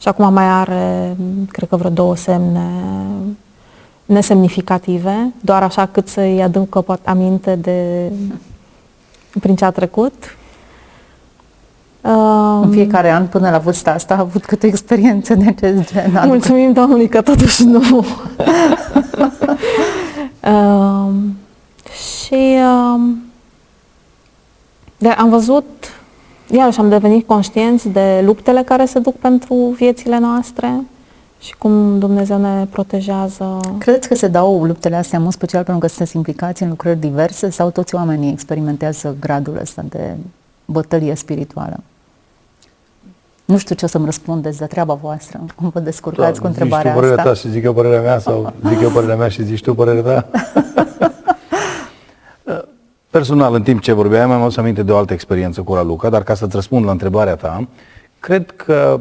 Și 0.00 0.08
acum 0.08 0.32
mai 0.32 0.44
are, 0.44 1.16
cred 1.50 1.68
că 1.68 1.76
vreo 1.76 1.90
două 1.90 2.16
semne 2.16 2.70
nesemnificative, 4.04 5.32
doar 5.40 5.62
așa 5.62 5.86
cât 5.86 6.08
să-i 6.08 6.42
aducă 6.42 7.00
aminte 7.04 7.54
de 7.54 8.10
prin 9.40 9.56
ce 9.56 9.64
a 9.64 9.70
trecut. 9.70 10.36
În 12.62 12.70
fiecare 12.70 13.10
an, 13.10 13.26
până 13.26 13.50
la 13.50 13.58
vârsta 13.58 13.90
asta, 13.90 14.14
a 14.14 14.20
avut 14.20 14.44
câte 14.44 14.66
experiențe 14.66 15.34
de 15.34 15.48
acest 15.48 15.92
gen. 15.92 16.22
Mulțumim 16.26 16.72
Domnului 16.72 17.08
că 17.08 17.22
totuși 17.22 17.64
nu. 17.64 17.82
um, 20.52 21.36
și 21.92 22.58
um, 22.94 23.24
de, 24.96 25.08
am 25.08 25.28
văzut 25.28 25.64
iarăși 26.50 26.78
am 26.78 26.88
devenit 26.88 27.26
conștienți 27.26 27.88
de 27.88 28.22
luptele 28.24 28.62
care 28.62 28.84
se 28.84 28.98
duc 28.98 29.14
pentru 29.14 29.54
viețile 29.54 30.18
noastre 30.18 30.80
și 31.40 31.56
cum 31.56 31.98
Dumnezeu 31.98 32.38
ne 32.38 32.66
protejează. 32.70 33.60
Credeți 33.78 34.08
că 34.08 34.14
se 34.14 34.28
dau 34.28 34.64
luptele 34.64 34.96
astea, 34.96 35.18
în 35.18 35.30
special 35.30 35.64
pentru 35.64 35.82
că 35.82 35.88
sunteți 35.88 36.16
implicați 36.16 36.62
în 36.62 36.68
lucrări 36.68 36.98
diverse 36.98 37.50
sau 37.50 37.70
toți 37.70 37.94
oamenii 37.94 38.32
experimentează 38.32 39.16
gradul 39.20 39.58
ăsta 39.60 39.84
de 39.88 40.16
bătălie 40.64 41.14
spirituală? 41.14 41.80
Nu 43.44 43.58
știu 43.58 43.74
ce 43.74 43.84
o 43.84 43.88
să-mi 43.88 44.04
răspundeți 44.04 44.58
de 44.58 44.66
treaba 44.66 44.94
voastră, 44.94 45.40
cum 45.56 45.68
vă 45.68 45.80
descurcați 45.80 46.32
da, 46.32 46.40
cu 46.40 46.46
întrebarea 46.46 46.92
zici 46.92 47.00
tu 47.00 47.08
asta. 47.08 47.22
ta 47.22 47.34
și 47.34 47.50
zic 47.50 47.64
eu 47.64 47.72
părerea 47.72 48.00
mea 48.00 48.18
sau 48.18 48.52
zic 48.68 48.80
eu 48.80 48.90
părerea 48.90 49.16
mea 49.16 49.28
și 49.28 49.44
zici 49.44 49.62
tu 49.62 49.74
părerea 49.74 50.02
ta? 50.02 50.28
Personal, 53.10 53.54
în 53.54 53.62
timp 53.62 53.80
ce 53.80 53.92
vorbeam, 53.92 54.30
am 54.30 54.42
adus 54.42 54.56
aminte 54.56 54.82
de 54.82 54.92
o 54.92 54.96
altă 54.96 55.12
experiență 55.12 55.62
cu 55.62 55.74
Raluca, 55.74 56.08
dar 56.08 56.22
ca 56.22 56.34
să-ți 56.34 56.54
răspund 56.54 56.84
la 56.84 56.90
întrebarea 56.90 57.36
ta, 57.36 57.68
cred 58.20 58.50
că 58.50 59.00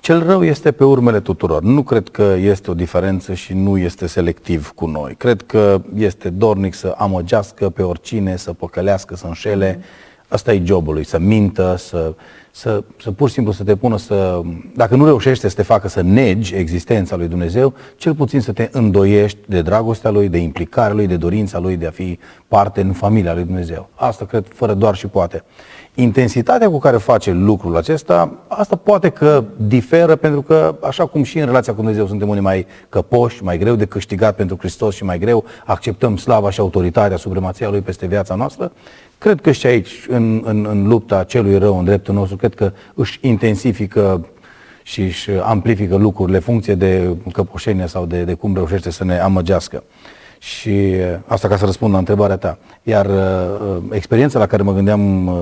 cel 0.00 0.26
rău 0.26 0.44
este 0.44 0.72
pe 0.72 0.84
urmele 0.84 1.20
tuturor. 1.20 1.62
Nu 1.62 1.82
cred 1.82 2.08
că 2.08 2.34
este 2.38 2.70
o 2.70 2.74
diferență 2.74 3.34
și 3.34 3.54
nu 3.54 3.78
este 3.78 4.06
selectiv 4.06 4.72
cu 4.74 4.86
noi. 4.86 5.14
Cred 5.14 5.42
că 5.42 5.80
este 5.96 6.28
dornic 6.30 6.74
să 6.74 6.94
amăgească 6.98 7.70
pe 7.70 7.82
oricine, 7.82 8.36
să 8.36 8.52
păcălească, 8.52 9.16
să 9.16 9.26
înșele. 9.26 9.80
Asta 10.28 10.52
e 10.52 10.62
jobul 10.64 10.94
lui, 10.94 11.04
să 11.04 11.18
mintă, 11.18 11.74
să, 11.78 12.14
să, 12.50 12.82
să 12.96 13.10
pur 13.10 13.28
și 13.28 13.34
simplu 13.34 13.52
să 13.52 13.64
te 13.64 13.76
pună 13.76 13.98
să, 13.98 14.40
dacă 14.74 14.96
nu 14.96 15.04
reușește 15.04 15.48
să 15.48 15.54
te 15.54 15.62
facă 15.62 15.88
să 15.88 16.00
negi 16.00 16.54
existența 16.54 17.16
lui 17.16 17.28
Dumnezeu, 17.28 17.74
cel 17.96 18.14
puțin 18.14 18.40
să 18.40 18.52
te 18.52 18.68
îndoiești 18.72 19.38
de 19.46 19.62
dragostea 19.62 20.10
lui, 20.10 20.28
de 20.28 20.38
implicarea 20.38 20.94
lui, 20.94 21.06
de 21.06 21.16
dorința 21.16 21.58
lui 21.58 21.76
de 21.76 21.86
a 21.86 21.90
fi 21.90 22.18
parte 22.48 22.80
în 22.80 22.92
familia 22.92 23.34
lui 23.34 23.44
Dumnezeu. 23.44 23.88
Asta 23.94 24.24
cred 24.24 24.46
fără 24.54 24.74
doar 24.74 24.94
și 24.94 25.06
poate. 25.06 25.44
Intensitatea 25.94 26.70
cu 26.70 26.78
care 26.78 26.96
face 26.96 27.30
lucrul 27.32 27.76
acesta, 27.76 28.32
asta 28.48 28.76
poate 28.76 29.08
că 29.08 29.44
diferă 29.56 30.16
pentru 30.16 30.42
că, 30.42 30.74
așa 30.82 31.06
cum 31.06 31.22
și 31.22 31.38
în 31.38 31.46
relația 31.46 31.72
cu 31.72 31.80
Dumnezeu 31.80 32.06
suntem 32.06 32.28
unii 32.28 32.42
mai 32.42 32.66
căpoși, 32.88 33.42
mai 33.42 33.58
greu 33.58 33.74
de 33.74 33.84
câștigat 33.84 34.36
pentru 34.36 34.56
Hristos 34.58 34.94
și 34.94 35.04
mai 35.04 35.18
greu 35.18 35.44
acceptăm 35.64 36.16
slava 36.16 36.50
și 36.50 36.60
autoritatea, 36.60 37.16
supremația 37.16 37.70
Lui 37.70 37.80
peste 37.80 38.06
viața 38.06 38.34
noastră, 38.34 38.72
Cred 39.18 39.40
că 39.40 39.52
și 39.52 39.66
aici, 39.66 40.06
în, 40.08 40.42
în, 40.44 40.66
în 40.70 40.88
lupta 40.88 41.24
celui 41.24 41.58
rău 41.58 41.78
în 41.78 41.84
dreptul 41.84 42.14
nostru, 42.14 42.36
cred 42.36 42.54
că 42.54 42.72
își 42.94 43.18
intensifică 43.22 44.26
și 44.82 45.00
își 45.00 45.30
amplifică 45.30 45.96
lucrurile, 45.96 46.38
funcție 46.38 46.74
de 46.74 47.16
căpoșenie 47.32 47.86
sau 47.86 48.06
de, 48.06 48.22
de 48.22 48.34
cum 48.34 48.54
reușește 48.54 48.90
să 48.90 49.04
ne 49.04 49.18
amăgească. 49.18 49.82
Și 50.38 50.94
asta 51.26 51.48
ca 51.48 51.56
să 51.56 51.64
răspund 51.64 51.92
la 51.92 51.98
întrebarea 51.98 52.36
ta. 52.36 52.58
Iar 52.82 53.06
uh, 53.06 53.82
experiența 53.90 54.38
la 54.38 54.46
care 54.46 54.62
mă 54.62 54.72
gândeam 54.72 55.26
uh, 55.26 55.34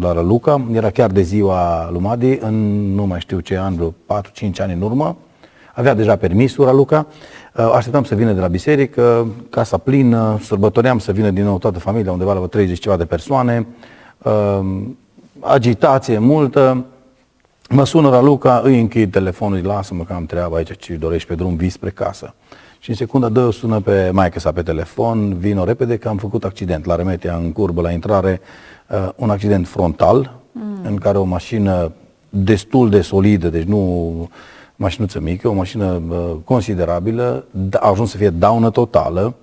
la 0.00 0.22
Luca 0.22 0.66
era 0.72 0.90
chiar 0.90 1.10
de 1.10 1.22
ziua 1.22 1.88
lui 1.90 2.00
Madi, 2.00 2.38
în 2.40 2.54
nu 2.94 3.06
mai 3.06 3.20
știu 3.20 3.40
ce 3.40 3.58
an, 3.58 3.74
vreo 3.74 3.94
4-5 4.50 4.50
ani 4.58 4.72
în 4.72 4.80
urmă. 4.80 5.16
Avea 5.74 5.94
deja 5.94 6.16
permisul 6.16 6.74
Luca 6.76 7.06
Uh, 7.06 7.14
așteptam 7.62 8.04
să 8.04 8.14
vină 8.14 8.32
de 8.32 8.40
la 8.40 8.46
biserică, 8.46 9.26
casa 9.50 9.76
plină, 9.76 10.38
sărbătoream 10.42 10.98
să 10.98 11.12
vină 11.12 11.30
din 11.30 11.44
nou 11.44 11.58
toată 11.58 11.78
familia, 11.78 12.12
undeva 12.12 12.32
la 12.32 12.46
30 12.46 12.78
ceva 12.78 12.96
de 12.96 13.04
persoane, 13.04 13.66
uh, 14.22 14.60
agitație 15.40 16.18
multă. 16.18 16.84
Mă 17.70 17.84
sună 17.84 18.08
la 18.08 18.20
Luca, 18.20 18.60
îi 18.64 18.80
închid 18.80 19.12
telefonul, 19.12 19.64
lasă-mă 19.64 20.04
că 20.04 20.12
am 20.12 20.26
treabă 20.26 20.56
aici, 20.56 20.76
ce 20.76 20.94
dorești 20.94 21.28
pe 21.28 21.34
drum, 21.34 21.56
vii 21.56 21.68
spre 21.68 21.90
casă. 21.90 22.34
Și 22.78 22.90
în 22.90 22.96
secunda 22.96 23.28
dă 23.28 23.50
sună 23.50 23.80
pe 23.80 24.10
maică 24.12 24.38
sa 24.38 24.52
pe 24.52 24.62
telefon, 24.62 25.38
vino 25.38 25.64
repede 25.64 25.96
că 25.96 26.08
am 26.08 26.16
făcut 26.16 26.44
accident 26.44 26.84
la 26.84 26.96
Remetea, 26.96 27.36
în 27.36 27.52
curbă, 27.52 27.80
la 27.80 27.90
intrare, 27.90 28.40
uh, 28.88 29.08
un 29.16 29.30
accident 29.30 29.68
frontal, 29.68 30.32
mm. 30.52 30.78
în 30.82 30.96
care 30.96 31.18
o 31.18 31.24
mașină 31.24 31.92
destul 32.28 32.90
de 32.90 33.00
solidă, 33.00 33.48
deci 33.48 33.64
nu 33.64 34.28
mașinuță 34.76 35.20
mică, 35.20 35.48
o 35.48 35.52
mașină 35.52 36.02
uh, 36.08 36.36
considerabilă, 36.44 37.44
a 37.72 37.88
ajuns 37.90 38.10
să 38.10 38.16
fie 38.16 38.30
daună 38.30 38.70
totală, 38.70 39.34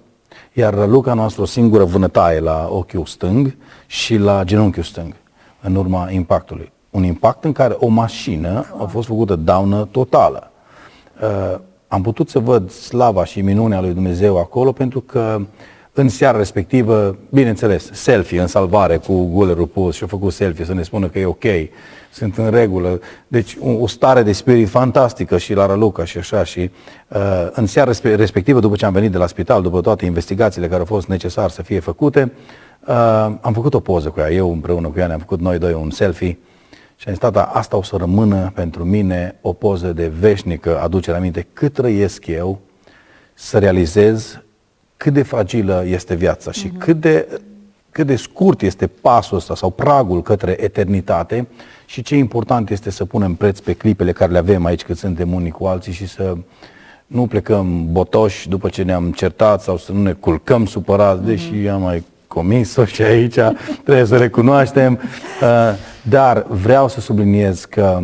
iar 0.54 0.88
Luca 0.88 1.14
noastră 1.14 1.42
o 1.42 1.46
singură 1.46 1.84
vânătaie 1.84 2.40
la 2.40 2.68
ochiul 2.72 3.06
stâng 3.06 3.56
și 3.88 4.18
la 4.18 4.44
genunchiul 4.44 4.84
stâng, 4.84 5.14
în 5.62 5.76
urma 5.76 6.12
impactului. 6.12 6.72
Un 6.90 7.04
impact 7.04 7.44
în 7.44 7.52
care 7.52 7.76
o 7.80 7.88
mașină 7.88 8.66
a 8.80 8.84
fost 8.84 9.08
făcută 9.08 9.36
daună 9.36 9.88
totală. 9.92 10.52
Uh, 11.22 11.60
am 11.88 12.02
putut 12.02 12.30
să 12.30 12.40
văd 12.40 12.72
slava 12.72 13.26
și 13.26 13.42
minunea 13.42 13.82
lui 13.82 13.94
Dumnezeu 13.94 14.38
acolo 14.38 14.72
pentru 14.72 15.02
că 15.02 15.42
în 15.94 16.10
seara 16.10 16.38
respectivă, 16.38 17.18
bineînțeles, 17.30 17.90
selfie 17.92 18.42
în 18.42 18.48
salvare 18.48 18.98
cu 18.98 19.26
gulerul 19.26 19.68
pus 19.68 19.96
și 19.96 20.04
a 20.04 20.08
făcut 20.08 20.34
selfie 20.34 20.66
să 20.66 20.74
ne 20.74 20.84
spună 20.84 21.08
că 21.08 21.20
e 21.20 21.26
ok, 21.26 21.44
sunt 22.14 22.38
în 22.38 22.50
regulă. 22.50 23.00
Deci 23.28 23.58
o, 23.60 23.70
o 23.70 23.88
stare 23.88 24.24
de 24.24 24.32
spirit 24.32 24.70
fantastică 24.70 25.38
și 25.38 25.54
la 25.54 25.66
Raluca 25.66 26.06
și 26.06 26.18
așa. 26.18 26.44
Și 26.44 26.72
uh, 27.08 27.20
în 27.52 27.66
seara 27.66 27.92
respectivă, 28.02 28.60
după 28.60 28.76
ce 28.76 28.86
am 28.86 28.94
venit 28.94 29.12
de 29.12 29.18
la 29.18 29.28
spital, 29.28 29.62
după 29.62 29.82
toate 29.82 30.06
investigațiile 30.06 30.68
care 30.68 30.80
au 30.80 30.86
fost 30.86 31.08
necesare 31.08 31.50
să 31.50 31.62
fie 31.62 31.80
făcute, 31.80 32.32
Uh, 32.88 32.96
am 33.42 33.54
făcut 33.54 33.74
o 33.74 33.80
poză 33.80 34.10
cu 34.10 34.20
ea, 34.20 34.32
eu 34.32 34.52
împreună 34.52 34.88
cu 34.88 35.00
ea 35.00 35.08
ne-am 35.08 35.20
făcut 35.20 35.40
noi 35.40 35.58
doi 35.58 35.74
un 35.74 35.90
selfie 35.90 36.38
și 36.96 37.08
am 37.08 37.14
zis, 37.14 37.18
tata, 37.18 37.42
asta 37.54 37.78
o 37.78 37.84
să 37.84 37.96
rămână 37.96 38.52
pentru 38.56 38.84
mine 38.84 39.36
o 39.42 39.54
poză 39.54 39.94
de 39.94 40.08
veșnică 40.08 40.80
aducere 40.80 41.18
aminte 41.18 41.48
cât 41.54 41.74
trăiesc 41.74 42.28
eu 42.28 42.60
să 43.34 43.60
realizez 43.60 44.42
cât 44.98 45.14
de 45.14 45.24
fragilă 45.24 45.84
este 45.88 46.16
viața 46.16 46.52
și 46.52 46.70
uh-huh. 46.70 46.78
cât 46.78 47.00
de 47.00 47.42
cât 47.94 48.08
de 48.08 48.16
scurt 48.16 48.62
este 48.62 48.88
pasul 48.88 49.38
ăsta 49.38 49.56
sau 49.56 49.70
pragul 49.70 50.22
către 50.22 50.64
eternitate 50.64 51.48
și 51.86 52.02
ce 52.02 52.16
important 52.16 52.70
este 52.70 52.90
să 52.90 53.06
punem 53.06 53.36
preț 53.36 53.60
pe 53.60 53.74
clipele 53.74 54.12
care 54.12 54.32
le 54.32 54.38
avem 54.38 54.66
aici 54.66 54.84
cât 54.84 54.98
suntem 54.98 55.34
unii 55.34 55.52
cu 55.52 55.66
alții 55.66 55.94
și 55.94 56.08
să 56.08 56.38
nu 57.08 57.28
plecăm 57.28 57.92
botoși 57.92 58.50
după 58.50 58.70
ce 58.70 58.84
ne-am 58.84 59.12
certat 59.12 59.62
sau 59.62 59.78
să 59.78 59.92
nu 59.92 60.02
ne 60.02 60.14
culcăm 60.14 60.66
supărați, 60.66 61.22
mm-hmm. 61.22 61.26
deși 61.26 61.68
am 61.68 61.82
mai 61.82 62.04
comis-o 62.28 62.86
și 62.86 63.02
aici 63.02 63.34
trebuie 63.84 64.06
să 64.06 64.18
recunoaștem. 64.18 65.00
Uh, 65.42 65.50
dar 66.02 66.46
vreau 66.50 66.88
să 66.88 67.00
subliniez 67.00 67.66
că 67.66 68.02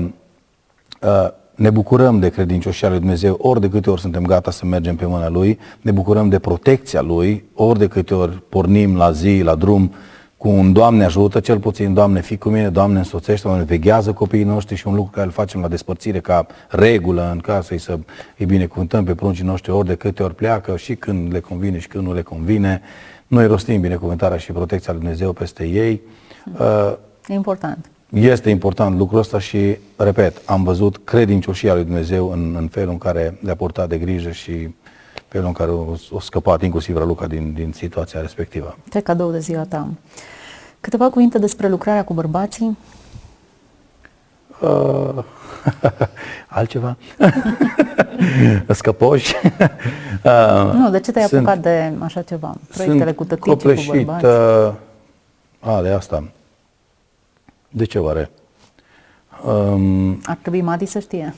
uh, 1.01 1.29
ne 1.59 1.69
bucurăm 1.69 2.19
de 2.19 2.29
credincioșia 2.29 2.89
lui 2.89 2.99
Dumnezeu 2.99 3.37
ori 3.41 3.61
de 3.61 3.69
câte 3.69 3.89
ori 3.89 4.01
suntem 4.01 4.23
gata 4.23 4.51
să 4.51 4.65
mergem 4.65 4.95
pe 4.95 5.05
mâna 5.05 5.29
Lui, 5.29 5.59
ne 5.81 5.91
bucurăm 5.91 6.29
de 6.29 6.39
protecția 6.39 7.01
Lui, 7.01 7.43
ori 7.53 7.79
de 7.79 7.87
câte 7.87 8.13
ori 8.13 8.43
pornim 8.49 8.95
la 8.95 9.11
zi, 9.11 9.41
la 9.43 9.55
drum, 9.55 9.93
cu 10.37 10.47
un 10.47 10.73
Doamne 10.73 11.03
ajută, 11.03 11.39
cel 11.39 11.59
puțin 11.59 11.93
Doamne 11.93 12.21
fi 12.21 12.37
cu 12.37 12.49
mine, 12.49 12.69
Doamne 12.69 12.97
însoțește, 12.97 13.47
Doamne 13.47 13.65
veghează 13.65 14.11
copiii 14.11 14.43
noștri 14.43 14.75
și 14.75 14.87
un 14.87 14.95
lucru 14.95 15.11
care 15.11 15.25
îl 15.25 15.31
facem 15.31 15.61
la 15.61 15.67
despărțire 15.67 16.19
ca 16.19 16.45
regulă 16.69 17.29
în 17.31 17.39
casă, 17.39 17.77
să 17.77 17.99
îi 18.37 18.45
binecuvântăm 18.45 19.03
pe 19.03 19.15
pruncii 19.15 19.45
noștri 19.45 19.71
ori 19.71 19.87
de 19.87 19.95
câte 19.95 20.23
ori 20.23 20.35
pleacă 20.35 20.77
și 20.77 20.95
când 20.95 21.33
le 21.33 21.39
convine 21.39 21.79
și 21.79 21.87
când 21.87 22.05
nu 22.05 22.13
le 22.13 22.21
convine. 22.21 22.81
Noi 23.27 23.47
rostim 23.47 23.81
binecuvântarea 23.81 24.37
și 24.37 24.51
protecția 24.51 24.93
lui 24.93 25.01
Dumnezeu 25.01 25.33
peste 25.33 25.63
ei. 25.63 26.01
E 27.27 27.33
important. 27.33 27.89
Este 28.09 28.49
important 28.49 28.97
lucrul 28.97 29.19
ăsta 29.19 29.39
și, 29.39 29.77
repet, 29.95 30.41
am 30.45 30.63
văzut 30.63 30.97
credincioșia 31.03 31.73
lui 31.73 31.83
Dumnezeu 31.83 32.31
în, 32.31 32.55
în 32.55 32.67
felul 32.67 32.91
în 32.91 32.97
care 32.97 33.37
le-a 33.41 33.55
purtat 33.55 33.89
de 33.89 33.97
grijă 33.97 34.31
și 34.31 34.75
felul 35.27 35.47
în 35.47 35.53
care 35.53 35.71
o, 35.71 35.95
o 36.11 36.19
scăpat 36.19 36.63
inclusiv 36.63 36.97
Raluca 36.97 37.27
din, 37.27 37.53
din 37.53 37.71
situația 37.75 38.21
respectivă. 38.21 38.77
Ce 38.91 38.99
cadou 38.99 39.31
de 39.31 39.39
ziua 39.39 39.63
ta. 39.63 39.87
Câteva 40.79 41.09
cuvinte 41.09 41.37
despre 41.37 41.67
lucrarea 41.67 42.03
cu 42.03 42.13
bărbații? 42.13 42.77
Uh, 44.61 45.23
altceva? 46.47 46.97
Scăpoși? 48.69 49.35
uh, 50.23 50.71
nu, 50.73 50.89
de 50.89 50.99
ce 50.99 51.11
te-ai 51.11 51.25
apucat 51.25 51.57
de 51.57 51.93
așa 51.99 52.21
ceva? 52.21 52.55
Proiectele 52.75 53.11
cu 53.11 53.25
tăticii, 53.25 53.85
cu 53.87 53.93
bărbați? 53.93 54.25
Uh, 54.25 54.73
a, 55.59 55.81
de 55.81 55.89
asta. 55.89 56.23
De 57.69 57.85
ce 57.85 57.99
oare? 57.99 58.29
Um, 59.45 60.19
Ar 60.25 60.37
trebui 60.41 60.61
Madi 60.61 60.85
să 60.85 60.99
știe. 60.99 61.35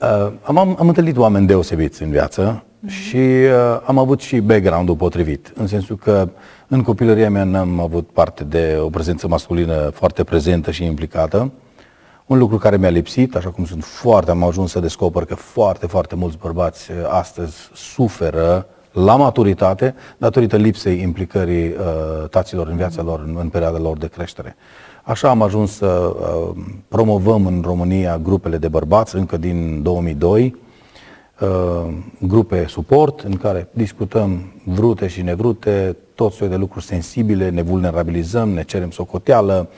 uh, 0.00 0.32
am, 0.42 0.58
am 0.58 0.88
întâlnit 0.88 1.16
oameni 1.16 1.46
deosebiți 1.46 2.02
în 2.02 2.10
viață 2.10 2.62
mm-hmm. 2.62 2.90
și 2.90 3.16
uh, 3.16 3.80
am 3.86 3.98
avut 3.98 4.20
și 4.20 4.40
background-ul 4.40 4.96
potrivit, 4.96 5.52
în 5.54 5.66
sensul 5.66 5.96
că 5.96 6.28
în 6.68 6.82
copilăria 6.82 7.30
mea 7.30 7.44
n-am 7.44 7.80
avut 7.80 8.08
parte 8.08 8.44
de 8.44 8.78
o 8.80 8.88
prezență 8.88 9.28
masculină 9.28 9.90
foarte 9.94 10.24
prezentă 10.24 10.70
și 10.70 10.84
implicată. 10.84 11.52
Un 12.26 12.38
lucru 12.38 12.56
care 12.58 12.76
mi-a 12.76 12.88
lipsit, 12.88 13.34
așa 13.34 13.50
cum 13.50 13.64
sunt 13.64 13.84
foarte, 13.84 14.30
am 14.30 14.42
ajuns 14.42 14.70
să 14.70 14.80
descoper 14.80 15.24
că 15.24 15.34
foarte, 15.34 15.86
foarte 15.86 16.14
mulți 16.14 16.36
bărbați 16.38 16.90
uh, 16.90 16.96
astăzi 17.08 17.56
suferă 17.74 18.66
la 19.04 19.16
maturitate 19.16 19.94
datorită 20.16 20.56
lipsei 20.56 21.00
implicării 21.00 21.66
uh, 21.66 22.28
taților 22.30 22.68
în 22.68 22.76
viața 22.76 23.02
lor 23.02 23.22
în, 23.26 23.36
în 23.40 23.48
perioada 23.48 23.78
lor 23.78 23.98
de 23.98 24.06
creștere. 24.06 24.56
Așa 25.02 25.28
am 25.28 25.42
ajuns 25.42 25.76
să 25.76 25.86
uh, 25.86 26.62
promovăm 26.88 27.46
în 27.46 27.62
România 27.64 28.18
grupele 28.18 28.56
de 28.56 28.68
bărbați 28.68 29.16
încă 29.16 29.36
din 29.36 29.82
2002, 29.82 30.56
uh, 31.40 31.48
grupe 32.18 32.66
suport 32.68 33.20
în 33.20 33.36
care 33.36 33.68
discutăm 33.72 34.52
vrute 34.64 35.06
și 35.06 35.22
nevrute, 35.22 35.96
tot 36.14 36.32
soiul 36.32 36.52
de 36.52 36.58
lucruri 36.58 36.84
sensibile, 36.84 37.50
ne 37.50 37.62
vulnerabilizăm, 37.62 38.48
ne 38.48 38.62
cerem 38.62 38.90
socoteală, 38.90 39.68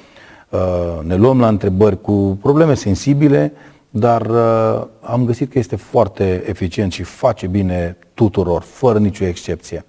uh, 0.49 0.59
ne 1.03 1.17
luăm 1.17 1.41
la 1.41 1.49
întrebări 1.49 2.01
cu 2.01 2.39
probleme 2.43 2.75
sensibile, 2.75 3.53
dar 3.91 4.27
uh, 4.27 4.87
am 5.01 5.25
găsit 5.25 5.53
că 5.53 5.59
este 5.59 5.77
foarte 5.77 6.43
eficient 6.47 6.93
și 6.93 7.03
face 7.03 7.47
bine 7.47 7.97
tuturor, 8.15 8.63
fără 8.63 8.99
nicio 8.99 9.25
excepție. 9.25 9.85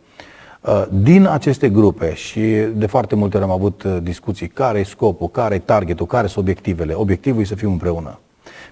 Uh, 0.61 0.85
din 0.89 1.25
aceste 1.25 1.69
grupe 1.69 2.13
și 2.13 2.41
de 2.75 2.85
foarte 2.85 3.15
multe 3.15 3.37
ori 3.37 3.45
am 3.45 3.51
avut 3.51 3.83
uh, 3.83 3.97
discuții 4.01 4.47
care 4.47 4.79
e 4.79 4.83
scopul, 4.83 5.29
care 5.29 5.55
e 5.55 5.59
targetul, 5.59 6.05
care 6.05 6.27
sunt 6.27 6.43
obiectivele. 6.43 6.93
Obiectivul 6.93 7.41
e 7.41 7.45
să 7.45 7.55
fim 7.55 7.71
împreună. 7.71 8.19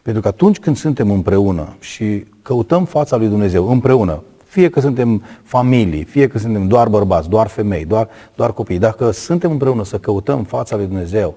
Pentru 0.02 0.22
că 0.22 0.28
atunci 0.28 0.60
când 0.60 0.78
suntem 0.78 1.12
împreună 1.12 1.76
și 1.80 2.26
căutăm 2.42 2.86
fața 2.86 3.18
lui 3.18 3.28
Dumnezeu 3.28 3.70
împreună, 3.70 4.24
fie 4.46 4.70
că 4.70 4.80
suntem 4.80 5.24
familii, 5.44 6.04
fie 6.04 6.28
că 6.28 6.38
suntem 6.38 6.68
doar 6.68 6.88
bărbați, 6.88 7.30
doar 7.30 7.48
femei, 7.48 7.86
doar, 7.86 8.08
doar 8.36 8.54
copii, 8.54 8.80
dacă 8.80 9.12
suntem 9.12 9.52
împreună 9.52 9.84
să 9.84 9.98
căutăm 9.98 10.44
fața 10.44 10.76
lui 10.76 10.86
Dumnezeu, 10.86 11.36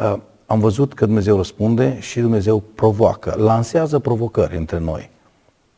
uh, 0.00 0.16
am 0.46 0.58
văzut 0.58 0.94
că 0.94 1.04
Dumnezeu 1.04 1.36
răspunde 1.36 1.96
și 2.00 2.20
Dumnezeu 2.20 2.62
provoacă, 2.74 3.34
lansează 3.38 3.98
provocări 3.98 4.56
între 4.56 4.78
noi. 4.78 5.10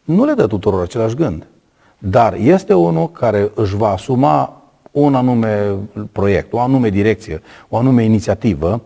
Nu 0.05 0.25
le 0.25 0.33
dă 0.33 0.47
tuturor 0.47 0.83
același 0.83 1.15
gând, 1.15 1.47
dar 1.99 2.35
este 2.35 2.75
unul 2.75 3.11
care 3.11 3.51
își 3.55 3.77
va 3.77 3.89
asuma 3.89 4.63
un 4.91 5.15
anume 5.15 5.75
proiect, 6.13 6.53
o 6.53 6.59
anume 6.59 6.89
direcție, 6.89 7.43
o 7.69 7.77
anume 7.77 8.05
inițiativă, 8.05 8.83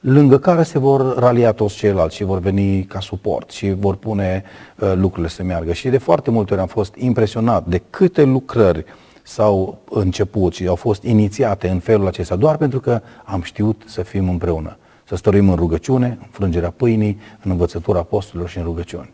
lângă 0.00 0.38
care 0.38 0.62
se 0.62 0.78
vor 0.78 1.18
ralia 1.18 1.52
toți 1.52 1.74
ceilalți 1.74 2.16
și 2.16 2.24
vor 2.24 2.38
veni 2.38 2.84
ca 2.84 3.00
suport 3.00 3.50
și 3.50 3.72
vor 3.72 3.96
pune 3.96 4.44
uh, 4.78 4.92
lucrurile 4.94 5.28
să 5.28 5.42
meargă. 5.42 5.72
Și 5.72 5.88
de 5.88 5.98
foarte 5.98 6.30
multe 6.30 6.52
ori 6.52 6.62
am 6.62 6.68
fost 6.68 6.94
impresionat 6.94 7.66
de 7.66 7.82
câte 7.90 8.24
lucrări 8.24 8.84
s-au 9.22 9.78
început 9.90 10.54
și 10.54 10.66
au 10.66 10.74
fost 10.74 11.02
inițiate 11.02 11.68
în 11.68 11.78
felul 11.78 12.06
acesta, 12.06 12.36
doar 12.36 12.56
pentru 12.56 12.80
că 12.80 13.00
am 13.24 13.42
știut 13.42 13.82
să 13.86 14.02
fim 14.02 14.28
împreună. 14.28 14.76
Să 15.12 15.18
stăruim 15.18 15.48
în 15.48 15.56
rugăciune, 15.56 16.18
în 16.20 16.26
frângerea 16.30 16.70
pâinii, 16.70 17.20
în 17.44 17.50
învățătura 17.50 17.98
apostolilor 17.98 18.48
și 18.48 18.58
în 18.58 18.64
rugăciuni. 18.64 19.10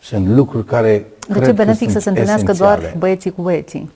Sunt 0.00 0.26
lucruri 0.26 0.64
care 0.64 1.06
De 1.28 1.40
ce 1.44 1.52
benefic 1.52 1.90
să 1.90 1.98
se 1.98 2.08
întâlnească 2.08 2.50
esențiale. 2.50 2.80
doar 2.80 2.94
băieții 2.98 3.30
cu 3.30 3.42
băieții? 3.42 3.90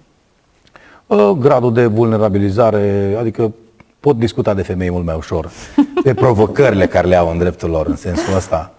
Uh, 1.07 1.31
gradul 1.31 1.72
de 1.72 1.87
vulnerabilizare, 1.87 3.16
adică 3.18 3.53
pot 4.01 4.18
discuta 4.18 4.55
de 4.55 4.62
femei 4.62 4.90
mult 4.90 5.05
mai 5.05 5.14
ușor, 5.16 5.51
de 6.05 6.14
provocările 6.14 6.87
care 6.87 7.07
le 7.07 7.16
au 7.16 7.31
în 7.31 7.38
dreptul 7.38 7.70
lor, 7.70 7.87
în 7.87 7.96
sensul 7.96 8.35
ăsta. 8.35 8.72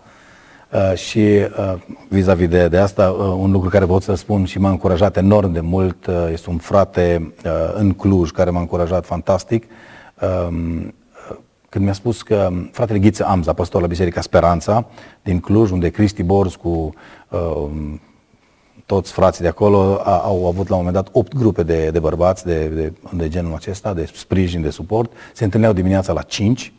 Uh, 0.72 0.94
și 0.94 1.20
uh, 1.20 1.74
vis-a-vis 2.08 2.48
de, 2.48 2.68
de 2.68 2.78
asta, 2.78 3.10
uh, 3.10 3.36
un 3.40 3.52
lucru 3.52 3.70
care 3.70 3.86
pot 3.86 4.04
să 4.04 4.16
spun 4.16 4.46
și 4.46 4.60
m-a 4.60 4.70
încurajat 4.70 5.18
enorm 5.18 5.52
de 5.52 5.62
mult, 5.62 6.06
uh, 6.06 6.16
este 6.32 6.50
un 6.50 6.58
frate 6.58 7.34
uh, 7.46 7.52
în 7.74 7.92
Cluj 7.92 8.32
care 8.32 8.50
m-a 8.50 8.60
încurajat 8.60 9.06
fantastic. 9.06 9.64
Uh, 11.68 11.78
când 11.78 11.84
mi-a 11.84 11.94
spus 11.94 12.22
că 12.22 12.52
fratele 12.72 13.00
Ghiță 13.00 13.26
Amza, 13.26 13.54
pastor 13.54 13.82
la 13.82 13.88
Biserica 13.88 14.22
Speranța 14.22 14.88
din 15.22 15.40
Cluj, 15.40 15.72
unde 15.72 15.90
Cristi 15.90 16.24
Borz 16.24 16.56
cu 16.56 16.94
uh, 17.30 17.70
toți 18.86 19.12
frații 19.12 19.42
de 19.42 19.48
acolo 19.48 20.02
a, 20.04 20.18
au 20.18 20.48
avut 20.48 20.68
la 20.68 20.76
un 20.76 20.84
moment 20.84 21.04
dat 21.04 21.10
opt 21.12 21.36
grupe 21.36 21.64
de, 21.64 21.90
de 21.90 22.00
bărbați 22.00 22.46
de, 22.46 22.68
de, 22.68 22.94
de 23.14 23.28
genul 23.28 23.54
acesta, 23.54 23.94
de 23.94 24.10
sprijin, 24.14 24.62
de 24.62 24.70
suport. 24.70 25.12
Se 25.34 25.44
întâlneau 25.44 25.74
dimineața 25.74 26.14
la 26.14 26.22
5 26.22 26.74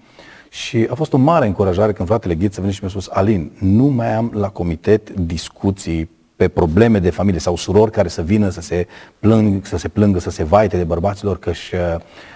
și 0.50 0.86
a 0.90 0.94
fost 0.94 1.12
o 1.12 1.16
mare 1.16 1.46
încurajare 1.46 1.92
când 1.92 2.08
fratele 2.08 2.34
Ghiță 2.34 2.54
a 2.58 2.60
venit 2.60 2.74
și 2.74 2.80
mi-a 2.82 2.90
spus 2.90 3.08
Alin, 3.10 3.52
nu 3.60 3.84
mai 3.84 4.14
am 4.14 4.30
la 4.34 4.48
comitet 4.48 5.10
discuții 5.10 6.10
pe 6.38 6.48
probleme 6.48 6.98
de 6.98 7.10
familie 7.10 7.40
sau 7.40 7.56
surori 7.56 7.90
care 7.90 8.08
să 8.08 8.22
vină 8.22 8.48
să 8.48 8.60
se, 8.60 8.86
plâng, 9.18 9.66
să 9.66 9.76
se 9.76 9.88
plângă, 9.88 10.18
să 10.18 10.30
se 10.30 10.44
vaite 10.44 10.76
de 10.76 10.84
bărbaților 10.84 11.38
că 11.38 11.50
își 11.50 11.74
uh, 11.74 11.80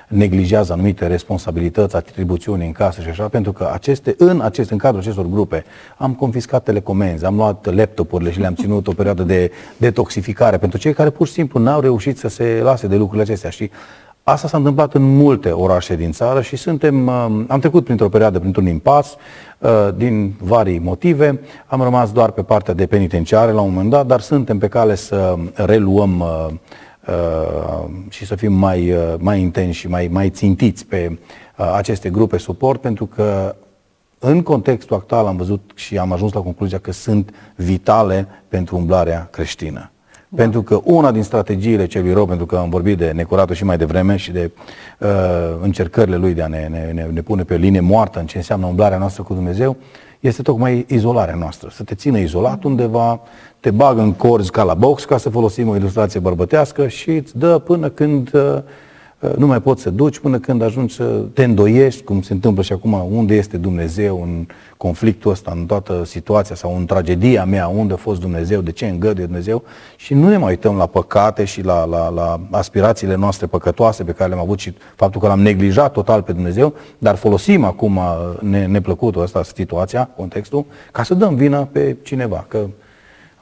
neglijează 0.08 0.72
anumite 0.72 1.06
responsabilități, 1.06 1.96
atribuțiuni 1.96 2.66
în 2.66 2.72
casă 2.72 3.00
și 3.00 3.08
așa, 3.08 3.28
pentru 3.28 3.52
că 3.52 3.70
aceste, 3.72 4.14
în, 4.18 4.40
acest, 4.40 4.70
în 4.70 4.78
cadrul 4.78 5.00
acestor 5.00 5.26
grupe 5.26 5.64
am 5.96 6.14
confiscat 6.14 6.62
telecomenzi, 6.62 7.24
am 7.24 7.36
luat 7.36 7.74
laptopurile 7.74 8.30
și 8.30 8.40
le-am 8.40 8.54
ținut 8.54 8.86
o 8.86 8.92
perioadă 8.92 9.22
de 9.22 9.50
detoxificare 9.76 10.58
pentru 10.58 10.78
cei 10.78 10.92
care 10.92 11.10
pur 11.10 11.26
și 11.26 11.32
simplu 11.32 11.60
n-au 11.60 11.80
reușit 11.80 12.18
să 12.18 12.28
se 12.28 12.60
lase 12.62 12.86
de 12.86 12.96
lucrurile 12.96 13.22
acestea. 13.22 13.50
Și 13.50 13.70
Asta 14.24 14.48
s-a 14.48 14.56
întâmplat 14.56 14.94
în 14.94 15.16
multe 15.16 15.50
orașe 15.50 15.96
din 15.96 16.12
țară 16.12 16.40
și 16.40 16.56
suntem, 16.56 17.06
uh, 17.06 17.44
am 17.48 17.58
trecut 17.60 17.84
printr-o 17.84 18.08
perioadă, 18.08 18.38
printr-un 18.38 18.66
impas, 18.66 19.16
uh, 19.58 19.88
din 19.96 20.34
vari 20.38 20.78
motive. 20.78 21.40
Am 21.66 21.82
rămas 21.82 22.12
doar 22.12 22.30
pe 22.30 22.42
partea 22.42 22.74
de 22.74 22.86
penitenciare 22.86 23.52
la 23.52 23.60
un 23.60 23.72
moment 23.72 23.90
dat, 23.90 24.06
dar 24.06 24.20
suntem 24.20 24.58
pe 24.58 24.68
cale 24.68 24.94
să 24.94 25.34
reluăm 25.54 26.20
uh, 26.20 26.48
și 28.08 28.26
să 28.26 28.34
fim 28.34 28.52
mai, 28.52 28.94
mai 29.18 29.40
intensi 29.40 29.78
și 29.78 29.88
mai, 29.88 30.08
mai 30.12 30.30
țintiți 30.30 30.86
pe 30.86 31.18
aceste 31.76 32.10
grupe 32.10 32.36
suport, 32.36 32.80
pentru 32.80 33.06
că 33.06 33.54
în 34.18 34.42
contextul 34.42 34.96
actual 34.96 35.26
am 35.26 35.36
văzut 35.36 35.70
și 35.74 35.98
am 35.98 36.12
ajuns 36.12 36.32
la 36.32 36.40
concluzia 36.40 36.78
că 36.78 36.92
sunt 36.92 37.34
vitale 37.56 38.28
pentru 38.48 38.76
umblarea 38.76 39.28
creștină 39.30 39.91
Da. 40.34 40.42
Pentru 40.42 40.62
că 40.62 40.80
una 40.84 41.12
din 41.12 41.22
strategiile 41.22 41.86
celui 41.86 42.12
rău, 42.12 42.26
pentru 42.26 42.46
că 42.46 42.56
am 42.56 42.70
vorbit 42.70 42.98
de 42.98 43.10
necuratul 43.14 43.54
și 43.54 43.64
mai 43.64 43.76
devreme 43.76 44.16
și 44.16 44.32
de 44.32 44.50
uh, 44.98 45.08
încercările 45.62 46.16
lui 46.16 46.34
de 46.34 46.42
a 46.42 46.46
ne, 46.46 46.68
ne, 46.70 46.90
ne, 46.92 47.08
ne 47.12 47.20
pune 47.20 47.42
pe 47.42 47.56
linie 47.56 47.80
moartă 47.80 48.18
în 48.18 48.26
ce 48.26 48.36
înseamnă 48.36 48.66
umblarea 48.66 48.98
noastră 48.98 49.22
cu 49.22 49.34
Dumnezeu, 49.34 49.76
este 50.20 50.42
tocmai 50.42 50.84
izolarea 50.88 51.34
noastră. 51.34 51.68
Să 51.72 51.82
te 51.82 51.94
țină 51.94 52.18
izolat 52.18 52.62
undeva, 52.62 53.20
te 53.60 53.70
bagă 53.70 54.00
în 54.00 54.12
corzi 54.12 54.50
ca 54.50 54.62
la 54.62 54.74
box, 54.74 55.04
ca 55.04 55.16
să 55.16 55.30
folosim 55.30 55.68
o 55.68 55.76
ilustrație 55.76 56.20
bărbătească 56.20 56.88
și 56.88 57.10
îți 57.10 57.38
dă 57.38 57.58
până 57.58 57.88
când 57.88 58.34
uh, 58.34 58.58
nu 59.36 59.46
mai 59.46 59.62
poți 59.62 59.82
să 59.82 59.90
duci 59.90 60.18
până 60.18 60.38
când 60.38 60.62
ajungi 60.62 60.94
să 60.94 61.04
te 61.32 61.44
îndoiești, 61.44 62.02
cum 62.02 62.22
se 62.22 62.32
întâmplă 62.32 62.62
și 62.62 62.72
acum, 62.72 63.06
unde 63.10 63.34
este 63.34 63.56
Dumnezeu 63.56 64.22
în 64.22 64.46
conflictul 64.76 65.30
ăsta, 65.30 65.52
în 65.54 65.66
toată 65.66 66.02
situația 66.04 66.54
sau 66.54 66.76
în 66.76 66.86
tragedia 66.86 67.44
mea, 67.44 67.66
unde 67.66 67.92
a 67.92 67.96
fost 67.96 68.20
Dumnezeu, 68.20 68.60
de 68.60 68.72
ce 68.72 68.86
îngăduie 68.86 69.24
Dumnezeu? 69.24 69.62
Și 69.96 70.14
nu 70.14 70.28
ne 70.28 70.36
mai 70.36 70.50
uităm 70.50 70.76
la 70.76 70.86
păcate 70.86 71.44
și 71.44 71.62
la, 71.62 71.84
la, 71.84 72.08
la 72.08 72.40
aspirațiile 72.50 73.14
noastre 73.14 73.46
păcătoase 73.46 74.04
pe 74.04 74.12
care 74.12 74.28
le-am 74.28 74.42
avut 74.42 74.58
și 74.58 74.74
faptul 74.96 75.20
că 75.20 75.26
l-am 75.26 75.40
neglijat 75.40 75.92
total 75.92 76.22
pe 76.22 76.32
Dumnezeu, 76.32 76.74
dar 76.98 77.14
folosim 77.14 77.64
acum 77.64 78.00
ne, 78.40 78.66
neplăcutul 78.66 79.22
ăsta, 79.22 79.42
situația, 79.42 80.10
contextul, 80.16 80.64
ca 80.92 81.02
să 81.02 81.14
dăm 81.14 81.34
vina 81.34 81.68
pe 81.72 81.96
cineva, 82.02 82.44
că 82.48 82.66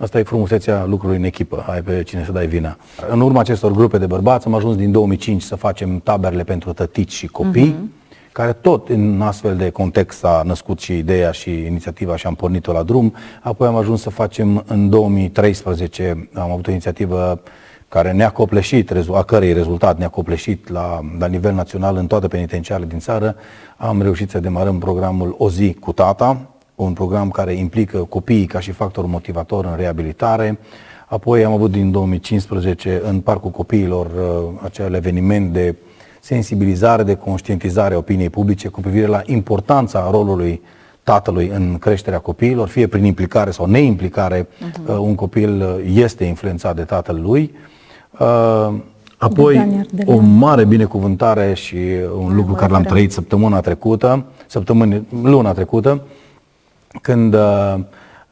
Asta 0.00 0.18
e 0.18 0.22
frumusețea 0.22 0.84
lucrului 0.84 1.16
în 1.16 1.24
echipă, 1.24 1.64
ai 1.68 1.82
pe 1.82 2.02
cine 2.02 2.24
să 2.24 2.32
dai 2.32 2.46
vina. 2.46 2.76
În 3.10 3.20
urma 3.20 3.40
acestor 3.40 3.72
grupe 3.72 3.98
de 3.98 4.06
bărbați 4.06 4.46
am 4.46 4.54
ajuns 4.54 4.76
din 4.76 4.92
2005 4.92 5.42
să 5.42 5.56
facem 5.56 5.98
taberele 5.98 6.44
pentru 6.44 6.72
tătici 6.72 7.12
și 7.12 7.26
copii, 7.26 7.74
uh-huh. 7.74 8.32
care 8.32 8.52
tot 8.52 8.88
în 8.88 9.20
astfel 9.22 9.56
de 9.56 9.70
context 9.70 10.24
a 10.24 10.42
născut 10.44 10.80
și 10.80 10.98
ideea 10.98 11.30
și 11.30 11.50
inițiativa 11.50 12.16
și 12.16 12.26
am 12.26 12.34
pornit-o 12.34 12.72
la 12.72 12.82
drum. 12.82 13.14
Apoi 13.42 13.68
am 13.68 13.76
ajuns 13.76 14.00
să 14.00 14.10
facem 14.10 14.64
în 14.66 14.88
2013, 14.88 16.28
am 16.34 16.50
avut 16.50 16.66
o 16.66 16.70
inițiativă 16.70 17.40
care 17.88 18.12
ne-a 18.12 18.30
copleșit, 18.30 18.92
a 19.12 19.22
cărei 19.22 19.52
rezultat 19.52 19.98
ne-a 19.98 20.08
copleșit 20.08 20.68
la, 20.68 21.00
la 21.18 21.26
nivel 21.26 21.54
național 21.54 21.96
în 21.96 22.06
toate 22.06 22.28
penitenciarele 22.28 22.86
din 22.86 22.98
țară. 22.98 23.36
Am 23.76 24.02
reușit 24.02 24.30
să 24.30 24.40
demarăm 24.40 24.78
programul 24.78 25.34
O 25.38 25.50
zi 25.50 25.74
cu 25.74 25.92
tata, 25.92 26.50
un 26.83 26.93
program 26.93 27.31
care 27.31 27.53
implică 27.53 27.99
copiii 27.99 28.47
ca 28.47 28.61
și 28.61 28.71
factor 28.71 29.07
motivator 29.07 29.64
în 29.64 29.77
reabilitare. 29.77 30.59
Apoi 31.07 31.45
am 31.45 31.53
avut 31.53 31.71
din 31.71 31.90
2015 31.90 33.01
în 33.05 33.21
Parcul 33.21 33.51
Copiilor 33.51 34.07
uh, 34.07 34.61
acel 34.64 34.95
eveniment 34.95 35.53
de 35.53 35.75
sensibilizare, 36.21 37.03
de 37.03 37.14
conștientizare 37.14 37.95
a 37.95 37.99
opiniei 37.99 38.31
publice 38.31 38.69
cu 38.69 38.81
privire 38.81 39.07
la 39.07 39.23
importanța 39.25 40.09
rolului 40.11 40.61
tatălui 41.03 41.51
în 41.55 41.77
creșterea 41.79 42.19
copiilor, 42.19 42.69
fie 42.69 42.87
prin 42.87 43.05
implicare 43.05 43.51
sau 43.51 43.66
neimplicare, 43.66 44.43
uh-huh. 44.43 44.99
un 44.99 45.14
copil 45.14 45.61
uh, 45.61 45.93
este 45.95 46.25
influențat 46.25 46.77
de 46.77 46.83
tatăl 46.83 47.21
lui. 47.23 47.55
Uh, 48.19 48.75
apoi, 49.16 49.85
o 50.05 50.19
mare 50.19 50.64
binecuvântare 50.64 51.55
și 51.55 51.77
un 52.19 52.35
lucru 52.35 52.55
care 52.55 52.73
l-am 52.73 52.83
trăit 52.83 53.12
săptămâna 53.12 53.61
trecută, 53.61 54.25
săptămâna, 54.47 55.03
luna 55.23 55.53
trecută, 55.53 56.03
când 57.03 57.35
uh, 57.35 57.74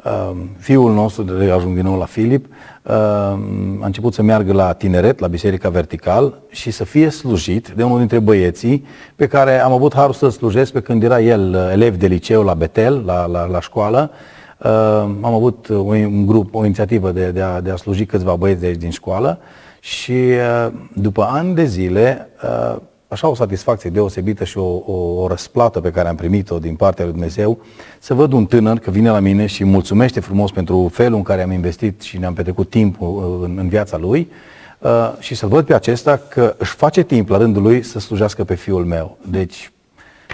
uh, 0.04 0.30
fiul 0.58 0.92
nostru, 0.92 1.22
de 1.22 1.50
ajung 1.50 1.74
din 1.74 1.84
nou 1.84 1.98
la 1.98 2.04
Filip, 2.04 2.46
uh, 2.82 2.92
a 2.92 3.84
început 3.84 4.14
să 4.14 4.22
meargă 4.22 4.52
la 4.52 4.72
tineret, 4.72 5.18
la 5.18 5.26
Biserica 5.26 5.68
Vertical 5.68 6.38
și 6.50 6.70
să 6.70 6.84
fie 6.84 7.08
slujit 7.08 7.68
de 7.68 7.82
unul 7.82 7.98
dintre 7.98 8.18
băieții 8.18 8.86
pe 9.16 9.26
care 9.26 9.60
am 9.60 9.72
avut 9.72 9.94
harul 9.94 10.12
să 10.12 10.28
slujesc 10.28 10.72
pe 10.72 10.80
când 10.80 11.02
era 11.02 11.20
el 11.20 11.54
uh, 11.54 11.72
elev 11.72 11.96
de 11.96 12.06
liceu 12.06 12.42
la 12.42 12.54
Betel, 12.54 13.02
la, 13.06 13.26
la, 13.26 13.46
la 13.46 13.60
școală. 13.60 14.10
Uh, 14.58 14.70
am 15.20 15.34
avut 15.34 15.68
un 15.68 16.26
grup, 16.26 16.54
o 16.54 16.64
inițiativă 16.64 17.10
de, 17.10 17.30
de, 17.30 17.40
a, 17.42 17.60
de 17.60 17.70
a 17.70 17.76
sluji 17.76 18.06
câțiva 18.06 18.34
băieți 18.34 18.60
de 18.60 18.66
aici 18.66 18.80
din 18.80 18.90
școală 18.90 19.38
și 19.80 20.12
uh, 20.12 20.72
după 20.92 21.28
ani 21.30 21.54
de 21.54 21.64
zile 21.64 22.28
uh, 22.42 22.76
așa 23.08 23.28
o 23.28 23.34
satisfacție 23.34 23.90
deosebită 23.90 24.44
și 24.44 24.58
o, 24.58 24.82
o, 24.86 25.22
o 25.22 25.26
răsplată 25.26 25.80
pe 25.80 25.90
care 25.90 26.08
am 26.08 26.16
primit-o 26.16 26.58
din 26.58 26.74
partea 26.74 27.04
lui 27.04 27.12
Dumnezeu, 27.12 27.58
să 27.98 28.14
văd 28.14 28.32
un 28.32 28.46
tânăr 28.46 28.78
că 28.78 28.90
vine 28.90 29.10
la 29.10 29.20
mine 29.20 29.46
și 29.46 29.64
mulțumește 29.64 30.20
frumos 30.20 30.50
pentru 30.50 30.90
felul 30.92 31.16
în 31.16 31.22
care 31.22 31.42
am 31.42 31.50
investit 31.50 32.00
și 32.00 32.18
ne-am 32.18 32.34
petrecut 32.34 32.70
timp 32.70 33.00
uh, 33.00 33.08
în, 33.42 33.56
în 33.58 33.68
viața 33.68 33.96
lui 33.96 34.30
uh, 34.78 35.12
și 35.18 35.34
să-l 35.34 35.48
văd 35.48 35.66
pe 35.66 35.74
acesta 35.74 36.16
că 36.28 36.54
își 36.58 36.74
face 36.74 37.02
timp 37.02 37.28
la 37.28 37.36
rândul 37.36 37.62
lui 37.62 37.82
să 37.82 37.98
slujească 37.98 38.44
pe 38.44 38.54
fiul 38.54 38.84
meu. 38.84 39.18
Deci, 39.30 39.72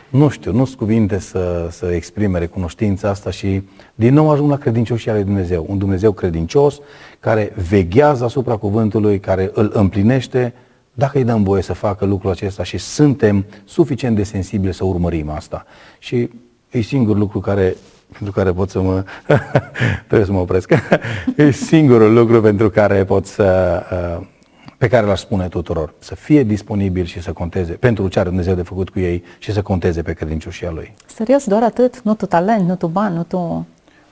nu 0.09 0.29
știu, 0.29 0.53
nu 0.53 0.65
sunt 0.65 0.79
cuvinte 0.79 1.19
să, 1.19 1.69
să 1.71 1.87
exprime 1.87 2.39
recunoștința 2.39 3.09
asta 3.09 3.31
și 3.31 3.63
din 3.95 4.15
nou 4.15 4.31
ajung 4.31 4.51
la 4.51 4.57
credincioșii 4.57 5.11
ale 5.11 5.23
Dumnezeu. 5.23 5.67
Un 5.69 5.79
Dumnezeu 5.79 6.13
credincios 6.13 6.81
care 7.21 7.53
veghează 7.69 8.25
asupra 8.25 8.57
cuvântului, 8.57 9.21
care 9.21 9.51
îl 9.53 9.71
împlinește 9.75 10.55
dacă 10.95 11.19
îi 11.19 11.25
dăm 11.25 11.43
voie 11.43 11.63
să 11.63 11.73
facă 11.73 12.05
lucrul 12.05 12.31
acesta 12.31 12.63
și 12.63 12.79
suntem 12.79 13.45
suficient 13.65 14.17
de 14.17 14.23
sensibili 14.23 14.75
să 14.75 14.85
urmărim 14.85 15.31
asta. 15.31 15.67
Și 15.99 16.31
e 16.71 16.81
singurul 16.81 17.19
lucru 17.19 17.41
care, 17.41 17.77
pentru 18.13 18.33
care 18.33 18.53
pot 18.53 18.71
să 18.71 18.81
mă... 18.81 19.05
trebuie 20.07 20.27
să 20.27 20.33
mă 20.33 20.39
opresc. 20.39 20.71
e 21.37 21.51
singurul 21.51 22.13
lucru 22.13 22.41
pentru 22.41 22.71
care 22.71 23.05
pot 23.05 23.27
să... 23.27 23.83
Uh, 24.21 24.27
pe 24.79 24.89
care 24.89 25.07
l-aș 25.07 25.21
spune 25.21 25.49
tuturor. 25.49 25.95
Să 25.99 26.15
fie 26.15 26.43
disponibil 26.43 27.05
și 27.05 27.23
să 27.23 27.33
conteze 27.33 27.73
pentru 27.73 28.09
ce 28.09 28.19
are 28.19 28.29
Dumnezeu 28.29 28.55
de 28.55 28.63
făcut 28.63 28.91
cu 28.91 28.99
ei 28.99 29.25
și 29.39 29.53
să 29.53 29.63
conteze 29.63 30.03
pe 30.03 30.13
credincioșia 30.13 30.71
Lui. 30.71 30.95
Serios, 31.07 31.45
doar 31.45 31.63
atât? 31.63 32.03
Nu 32.03 32.15
tu 32.15 32.27
talent, 32.27 32.69
nu 32.69 32.77
tu 32.77 32.87
bani, 32.87 33.15
nu 33.15 33.23
tu 33.23 33.67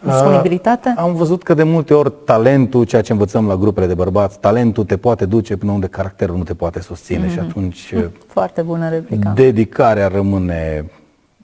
disponibilitate? 0.05 0.95
Uh, 0.97 1.03
am 1.03 1.15
văzut 1.15 1.43
că 1.43 1.55
de 1.55 1.63
multe 1.63 1.95
ori 1.95 2.13
talentul, 2.25 2.85
ceea 2.85 3.03
ce 3.03 3.13
învățăm 3.13 3.47
la 3.47 3.57
grupele 3.57 3.87
de 3.87 3.95
bărbați, 3.95 4.39
talentul 4.39 4.85
te 4.85 4.97
poate 4.97 5.25
duce 5.25 5.57
până 5.57 5.73
unde 5.73 5.87
caracterul 5.87 6.37
nu 6.37 6.43
te 6.43 6.55
poate 6.55 6.81
susține 6.81 7.27
mm-hmm. 7.27 7.33
și 7.33 7.39
atunci 7.39 7.95
Foarte 8.27 8.63
bună 8.63 8.89
replică. 8.89 9.33
dedicarea 9.35 10.09
rămâne 10.09 10.91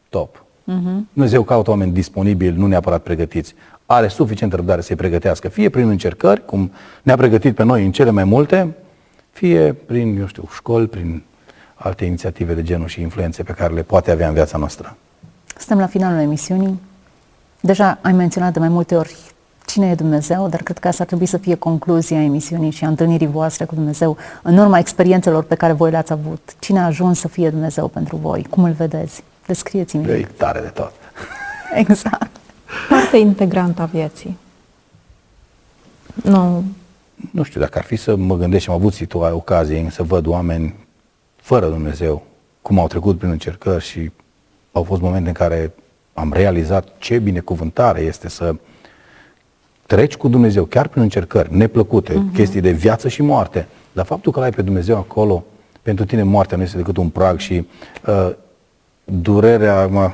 top. 0.09 0.37
Mm-hmm. 0.37 1.13
Dumnezeu 1.13 1.43
caută 1.43 1.71
oameni 1.71 1.93
disponibili, 1.93 2.57
nu 2.57 2.67
neapărat 2.67 3.03
pregătiți. 3.03 3.55
Are 3.87 4.09
suficient 4.09 4.53
răbdare 4.53 4.81
să-i 4.81 4.97
pregătească, 4.97 5.49
fie 5.49 5.69
prin 5.69 5.89
încercări, 5.89 6.45
cum 6.45 6.73
ne-a 7.03 7.17
pregătit 7.17 7.55
pe 7.55 7.65
noi 7.65 7.85
în 7.85 7.93
cele 7.93 8.11
mai 8.11 8.25
multe, 8.25 8.75
fie 9.31 9.73
prin, 9.73 10.19
eu 10.19 10.27
știu, 10.27 10.49
școli, 10.55 10.87
prin 10.87 11.23
alte 11.75 12.05
inițiative 12.05 12.55
de 12.55 12.63
genul 12.63 12.87
și 12.87 13.01
influențe 13.01 13.43
pe 13.43 13.53
care 13.53 13.75
le 13.75 13.83
poate 13.83 14.11
avea 14.11 14.29
în 14.29 14.35
viața 14.35 14.59
noastră. 14.59 14.97
Suntem 15.57 15.79
la 15.79 15.87
finalul 15.87 16.21
emisiunii. 16.21 16.81
Deja 17.61 17.99
ai 18.03 18.13
menționat 18.13 18.53
de 18.53 18.59
mai 18.59 18.69
multe 18.69 18.97
ori 18.97 19.17
cine 19.67 19.91
e 19.91 19.95
Dumnezeu, 19.95 20.49
dar 20.49 20.63
cred 20.63 20.79
că 20.79 20.89
asta 20.89 21.03
ar 21.03 21.09
trebui 21.09 21.27
să 21.27 21.37
fie 21.37 21.55
concluzia 21.55 22.23
emisiunii 22.23 22.71
și 22.71 22.85
a 22.85 22.89
întâlnirii 22.89 23.27
voastre 23.27 23.65
cu 23.65 23.75
Dumnezeu 23.75 24.17
în 24.43 24.59
urma 24.59 24.79
experiențelor 24.79 25.45
pe 25.45 25.55
care 25.55 25.73
voi 25.73 25.91
le-ați 25.91 26.13
avut. 26.13 26.55
Cine 26.59 26.79
a 26.79 26.85
ajuns 26.85 27.19
să 27.19 27.29
fie 27.29 27.51
Dumnezeu 27.51 27.89
pentru 27.89 28.17
voi? 28.17 28.47
Cum 28.51 28.65
îl 28.65 28.73
vedeți? 28.73 29.23
Descrieți-mi. 29.47 30.11
E 30.11 30.29
tare 30.37 30.61
de 30.61 30.67
tot. 30.67 30.93
Exact. 31.75 32.31
Parte 32.89 33.17
integrantă 33.17 33.83
a 33.83 33.85
vieții. 33.85 34.39
Nu. 36.23 36.65
Nu 37.31 37.43
știu, 37.43 37.61
dacă 37.61 37.79
ar 37.79 37.85
fi 37.85 37.97
să 37.97 38.17
mă 38.17 38.37
gândesc 38.37 38.63
și 38.63 38.71
am 38.71 38.77
avut 38.77 38.93
situații, 38.93 39.37
ocazii 39.37 39.91
să 39.91 40.03
văd 40.03 40.27
oameni 40.27 40.75
fără 41.37 41.69
Dumnezeu, 41.69 42.27
cum 42.63 42.79
au 42.79 42.87
trecut 42.87 43.19
prin 43.19 43.31
încercări 43.31 43.85
și 43.85 44.11
au 44.73 44.83
fost 44.83 45.01
momente 45.01 45.29
în 45.29 45.35
care 45.35 45.73
am 46.19 46.33
realizat 46.33 46.89
ce 46.99 47.19
binecuvântare 47.19 48.01
este 48.01 48.29
să 48.29 48.55
treci 49.87 50.17
cu 50.17 50.29
Dumnezeu, 50.29 50.65
chiar 50.65 50.89
prin 50.89 51.03
încercări 51.03 51.57
neplăcute, 51.57 52.13
uh-huh. 52.13 52.35
chestii 52.35 52.61
de 52.61 52.71
viață 52.71 53.09
și 53.09 53.23
moarte. 53.23 53.67
Dar 53.93 54.05
faptul 54.05 54.33
că 54.33 54.41
l-ai 54.41 54.51
pe 54.51 54.63
Dumnezeu 54.63 54.97
acolo, 54.97 55.45
pentru 55.83 56.05
tine 56.05 56.23
moartea 56.23 56.57
nu 56.57 56.63
este 56.63 56.77
decât 56.77 56.97
un 56.97 57.09
prag 57.09 57.39
și 57.39 57.67
uh, 58.07 58.31
durerea 59.05 59.87
mă 59.87 60.11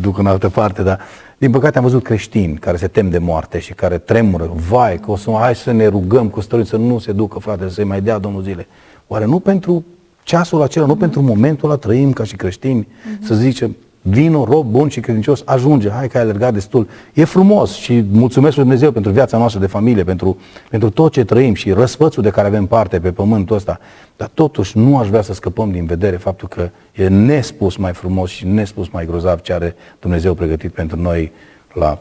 duc 0.00 0.18
în 0.18 0.26
altă 0.26 0.48
parte, 0.48 0.82
dar 0.82 1.00
din 1.38 1.50
păcate 1.50 1.78
am 1.78 1.84
văzut 1.84 2.02
creștini 2.02 2.56
care 2.56 2.76
se 2.76 2.86
tem 2.86 3.10
de 3.10 3.18
moarte 3.18 3.58
și 3.58 3.74
care 3.74 3.98
tremură, 3.98 4.52
vai, 4.68 4.98
că 4.98 5.10
o 5.10 5.16
să 5.16 5.30
hai 5.30 5.54
să 5.54 5.72
ne 5.72 5.86
rugăm 5.86 6.28
cu 6.28 6.40
stării 6.40 6.66
să 6.66 6.76
nu 6.76 6.98
se 6.98 7.12
ducă, 7.12 7.38
frate, 7.38 7.68
să-i 7.68 7.84
mai 7.84 8.00
dea 8.00 8.18
Domnul 8.18 8.42
zile. 8.42 8.66
Oare 9.06 9.24
nu 9.24 9.40
pentru 9.40 9.84
ceasul 10.22 10.62
acela, 10.62 10.84
uh-huh. 10.84 10.88
nu 10.88 10.96
pentru 10.96 11.22
momentul 11.22 11.68
ăla 11.68 11.78
trăim 11.78 12.12
ca 12.12 12.24
și 12.24 12.36
creștini, 12.36 12.84
uh-huh. 12.84 13.26
să 13.26 13.34
zicem, 13.34 13.76
Vino, 14.04 14.44
rob 14.44 14.66
bun 14.66 14.88
și 14.88 15.00
credincios, 15.00 15.42
ajunge, 15.44 15.90
hai 15.90 16.08
că 16.08 16.16
ai 16.16 16.22
alergat 16.22 16.52
destul. 16.52 16.88
E 17.12 17.24
frumos 17.24 17.72
și 17.72 18.04
mulțumesc 18.10 18.56
lui 18.56 18.64
Dumnezeu 18.64 18.92
pentru 18.92 19.10
viața 19.10 19.38
noastră 19.38 19.60
de 19.60 19.66
familie, 19.66 20.04
pentru, 20.04 20.36
pentru 20.70 20.90
tot 20.90 21.12
ce 21.12 21.24
trăim 21.24 21.54
și 21.54 21.70
răsfățul 21.72 22.22
de 22.22 22.30
care 22.30 22.46
avem 22.46 22.66
parte 22.66 23.00
pe 23.00 23.12
pământul 23.12 23.56
ăsta. 23.56 23.80
Dar 24.16 24.30
totuși 24.34 24.78
nu 24.78 24.98
aș 24.98 25.08
vrea 25.08 25.22
să 25.22 25.32
scăpăm 25.32 25.70
din 25.70 25.86
vedere 25.86 26.16
faptul 26.16 26.48
că 26.48 26.70
e 26.92 27.08
nespus 27.08 27.76
mai 27.76 27.92
frumos 27.92 28.30
și 28.30 28.46
nespus 28.46 28.88
mai 28.88 29.06
grozav 29.06 29.40
ce 29.40 29.52
are 29.52 29.74
Dumnezeu 30.00 30.34
pregătit 30.34 30.72
pentru 30.72 31.00
noi 31.00 31.32
la 31.72 31.98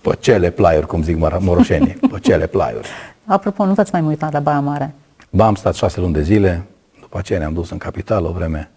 păcele 0.00 0.50
plaiuri, 0.50 0.86
cum 0.86 1.02
zic 1.02 1.16
moroșenii, 1.38 1.96
păcele 2.10 2.46
plaiuri. 2.46 2.88
Apropo, 3.24 3.64
nu 3.64 3.72
v-ați 3.72 3.90
mai 3.92 4.02
uitat 4.02 4.32
la 4.32 4.40
Baia 4.40 4.60
Mare? 4.60 4.94
Ba, 5.30 5.46
am 5.46 5.54
stat 5.54 5.74
șase 5.74 6.00
luni 6.00 6.12
de 6.12 6.22
zile, 6.22 6.62
după 7.00 7.18
aceea 7.18 7.38
ne-am 7.38 7.52
dus 7.52 7.70
în 7.70 7.78
capitală 7.78 8.28
o 8.28 8.32
vreme. 8.32 8.70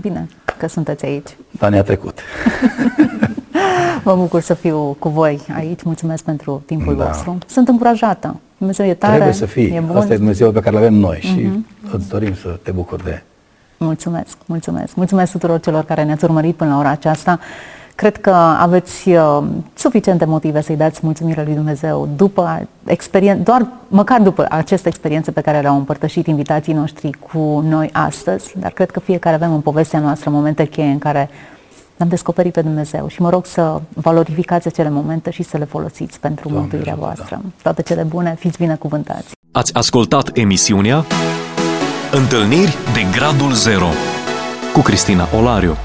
Bine, 0.00 0.28
că 0.58 0.68
sunteți 0.68 1.04
aici. 1.04 1.36
Dar 1.50 1.70
ne-a 1.70 1.82
trecut. 1.82 2.18
Mă 4.04 4.14
bucur 4.14 4.40
să 4.40 4.54
fiu 4.54 4.96
cu 4.98 5.08
voi 5.08 5.40
aici. 5.54 5.82
Mulțumesc 5.82 6.22
pentru 6.24 6.62
timpul 6.66 6.96
Da. 6.96 7.04
vostru. 7.04 7.38
Sunt 7.46 7.68
încurajată. 7.68 8.40
Dumnezeu 8.58 8.86
e 8.86 8.94
tare, 8.94 9.12
Trebuie 9.12 9.34
să 9.34 9.46
fii. 9.46 9.74
e 9.74 9.80
bun. 9.80 9.96
Asta 9.96 10.12
e 10.12 10.16
Dumnezeu 10.16 10.50
pe 10.52 10.60
care 10.60 10.76
îl 10.76 10.82
avem 10.82 10.94
noi 10.94 11.18
și 11.20 11.40
Mhm. 11.40 11.66
îți 11.92 12.08
dorim 12.08 12.34
să 12.34 12.58
te 12.62 12.70
bucuri 12.70 13.04
de 13.04 13.22
Mulțumesc, 13.78 14.36
mulțumesc. 14.46 14.94
Mulțumesc 14.94 15.32
tuturor 15.32 15.60
celor 15.60 15.84
care 15.84 16.02
ne-ați 16.04 16.24
urmărit 16.24 16.54
până 16.56 16.70
la 16.70 16.78
ora 16.78 16.88
aceasta. 16.90 17.38
Cred 17.96 18.16
că 18.16 18.30
aveți 18.58 19.08
uh, 19.08 19.42
suficiente 19.74 20.24
motive 20.24 20.60
să-i 20.62 20.76
dați 20.76 21.00
mulțumire 21.02 21.42
lui 21.44 21.54
Dumnezeu 21.54 22.08
după 22.16 22.68
experien- 22.86 23.42
doar 23.42 23.66
măcar 23.88 24.20
după 24.20 24.46
aceste 24.50 24.88
experiențe 24.88 25.30
pe 25.30 25.40
care 25.40 25.60
le-au 25.60 25.76
împărtășit 25.76 26.26
invitații 26.26 26.72
noștri 26.72 27.10
cu 27.30 27.64
noi 27.68 27.90
astăzi, 27.92 28.54
dar 28.58 28.70
cred 28.70 28.90
că 28.90 29.00
fiecare 29.00 29.34
avem 29.34 29.52
în 29.52 29.60
povestea 29.60 29.98
noastră 29.98 30.30
momente 30.30 30.64
cheie 30.64 30.90
în 30.90 30.98
care 30.98 31.28
l-am 31.96 32.08
descoperit 32.08 32.52
pe 32.52 32.62
Dumnezeu 32.62 33.08
și 33.08 33.20
mă 33.20 33.30
rog 33.30 33.46
să 33.46 33.80
valorificați 33.94 34.66
acele 34.66 34.90
momente 34.90 35.30
și 35.30 35.42
să 35.42 35.56
le 35.56 35.64
folosiți 35.64 36.20
pentru 36.20 36.48
Doamne 36.48 36.60
mântuirea 36.60 36.92
ajută, 36.92 37.06
voastră. 37.06 37.40
Toate 37.62 37.82
cele 37.82 38.02
bune, 38.02 38.36
fiți 38.38 38.58
binecuvântați! 38.58 39.32
Ați 39.52 39.74
ascultat 39.74 40.30
emisiunea 40.36 41.04
Întâlniri 42.12 42.76
de 42.94 43.18
Gradul 43.18 43.52
Zero 43.52 43.88
cu 44.72 44.80
Cristina 44.80 45.28
Olariu. 45.38 45.76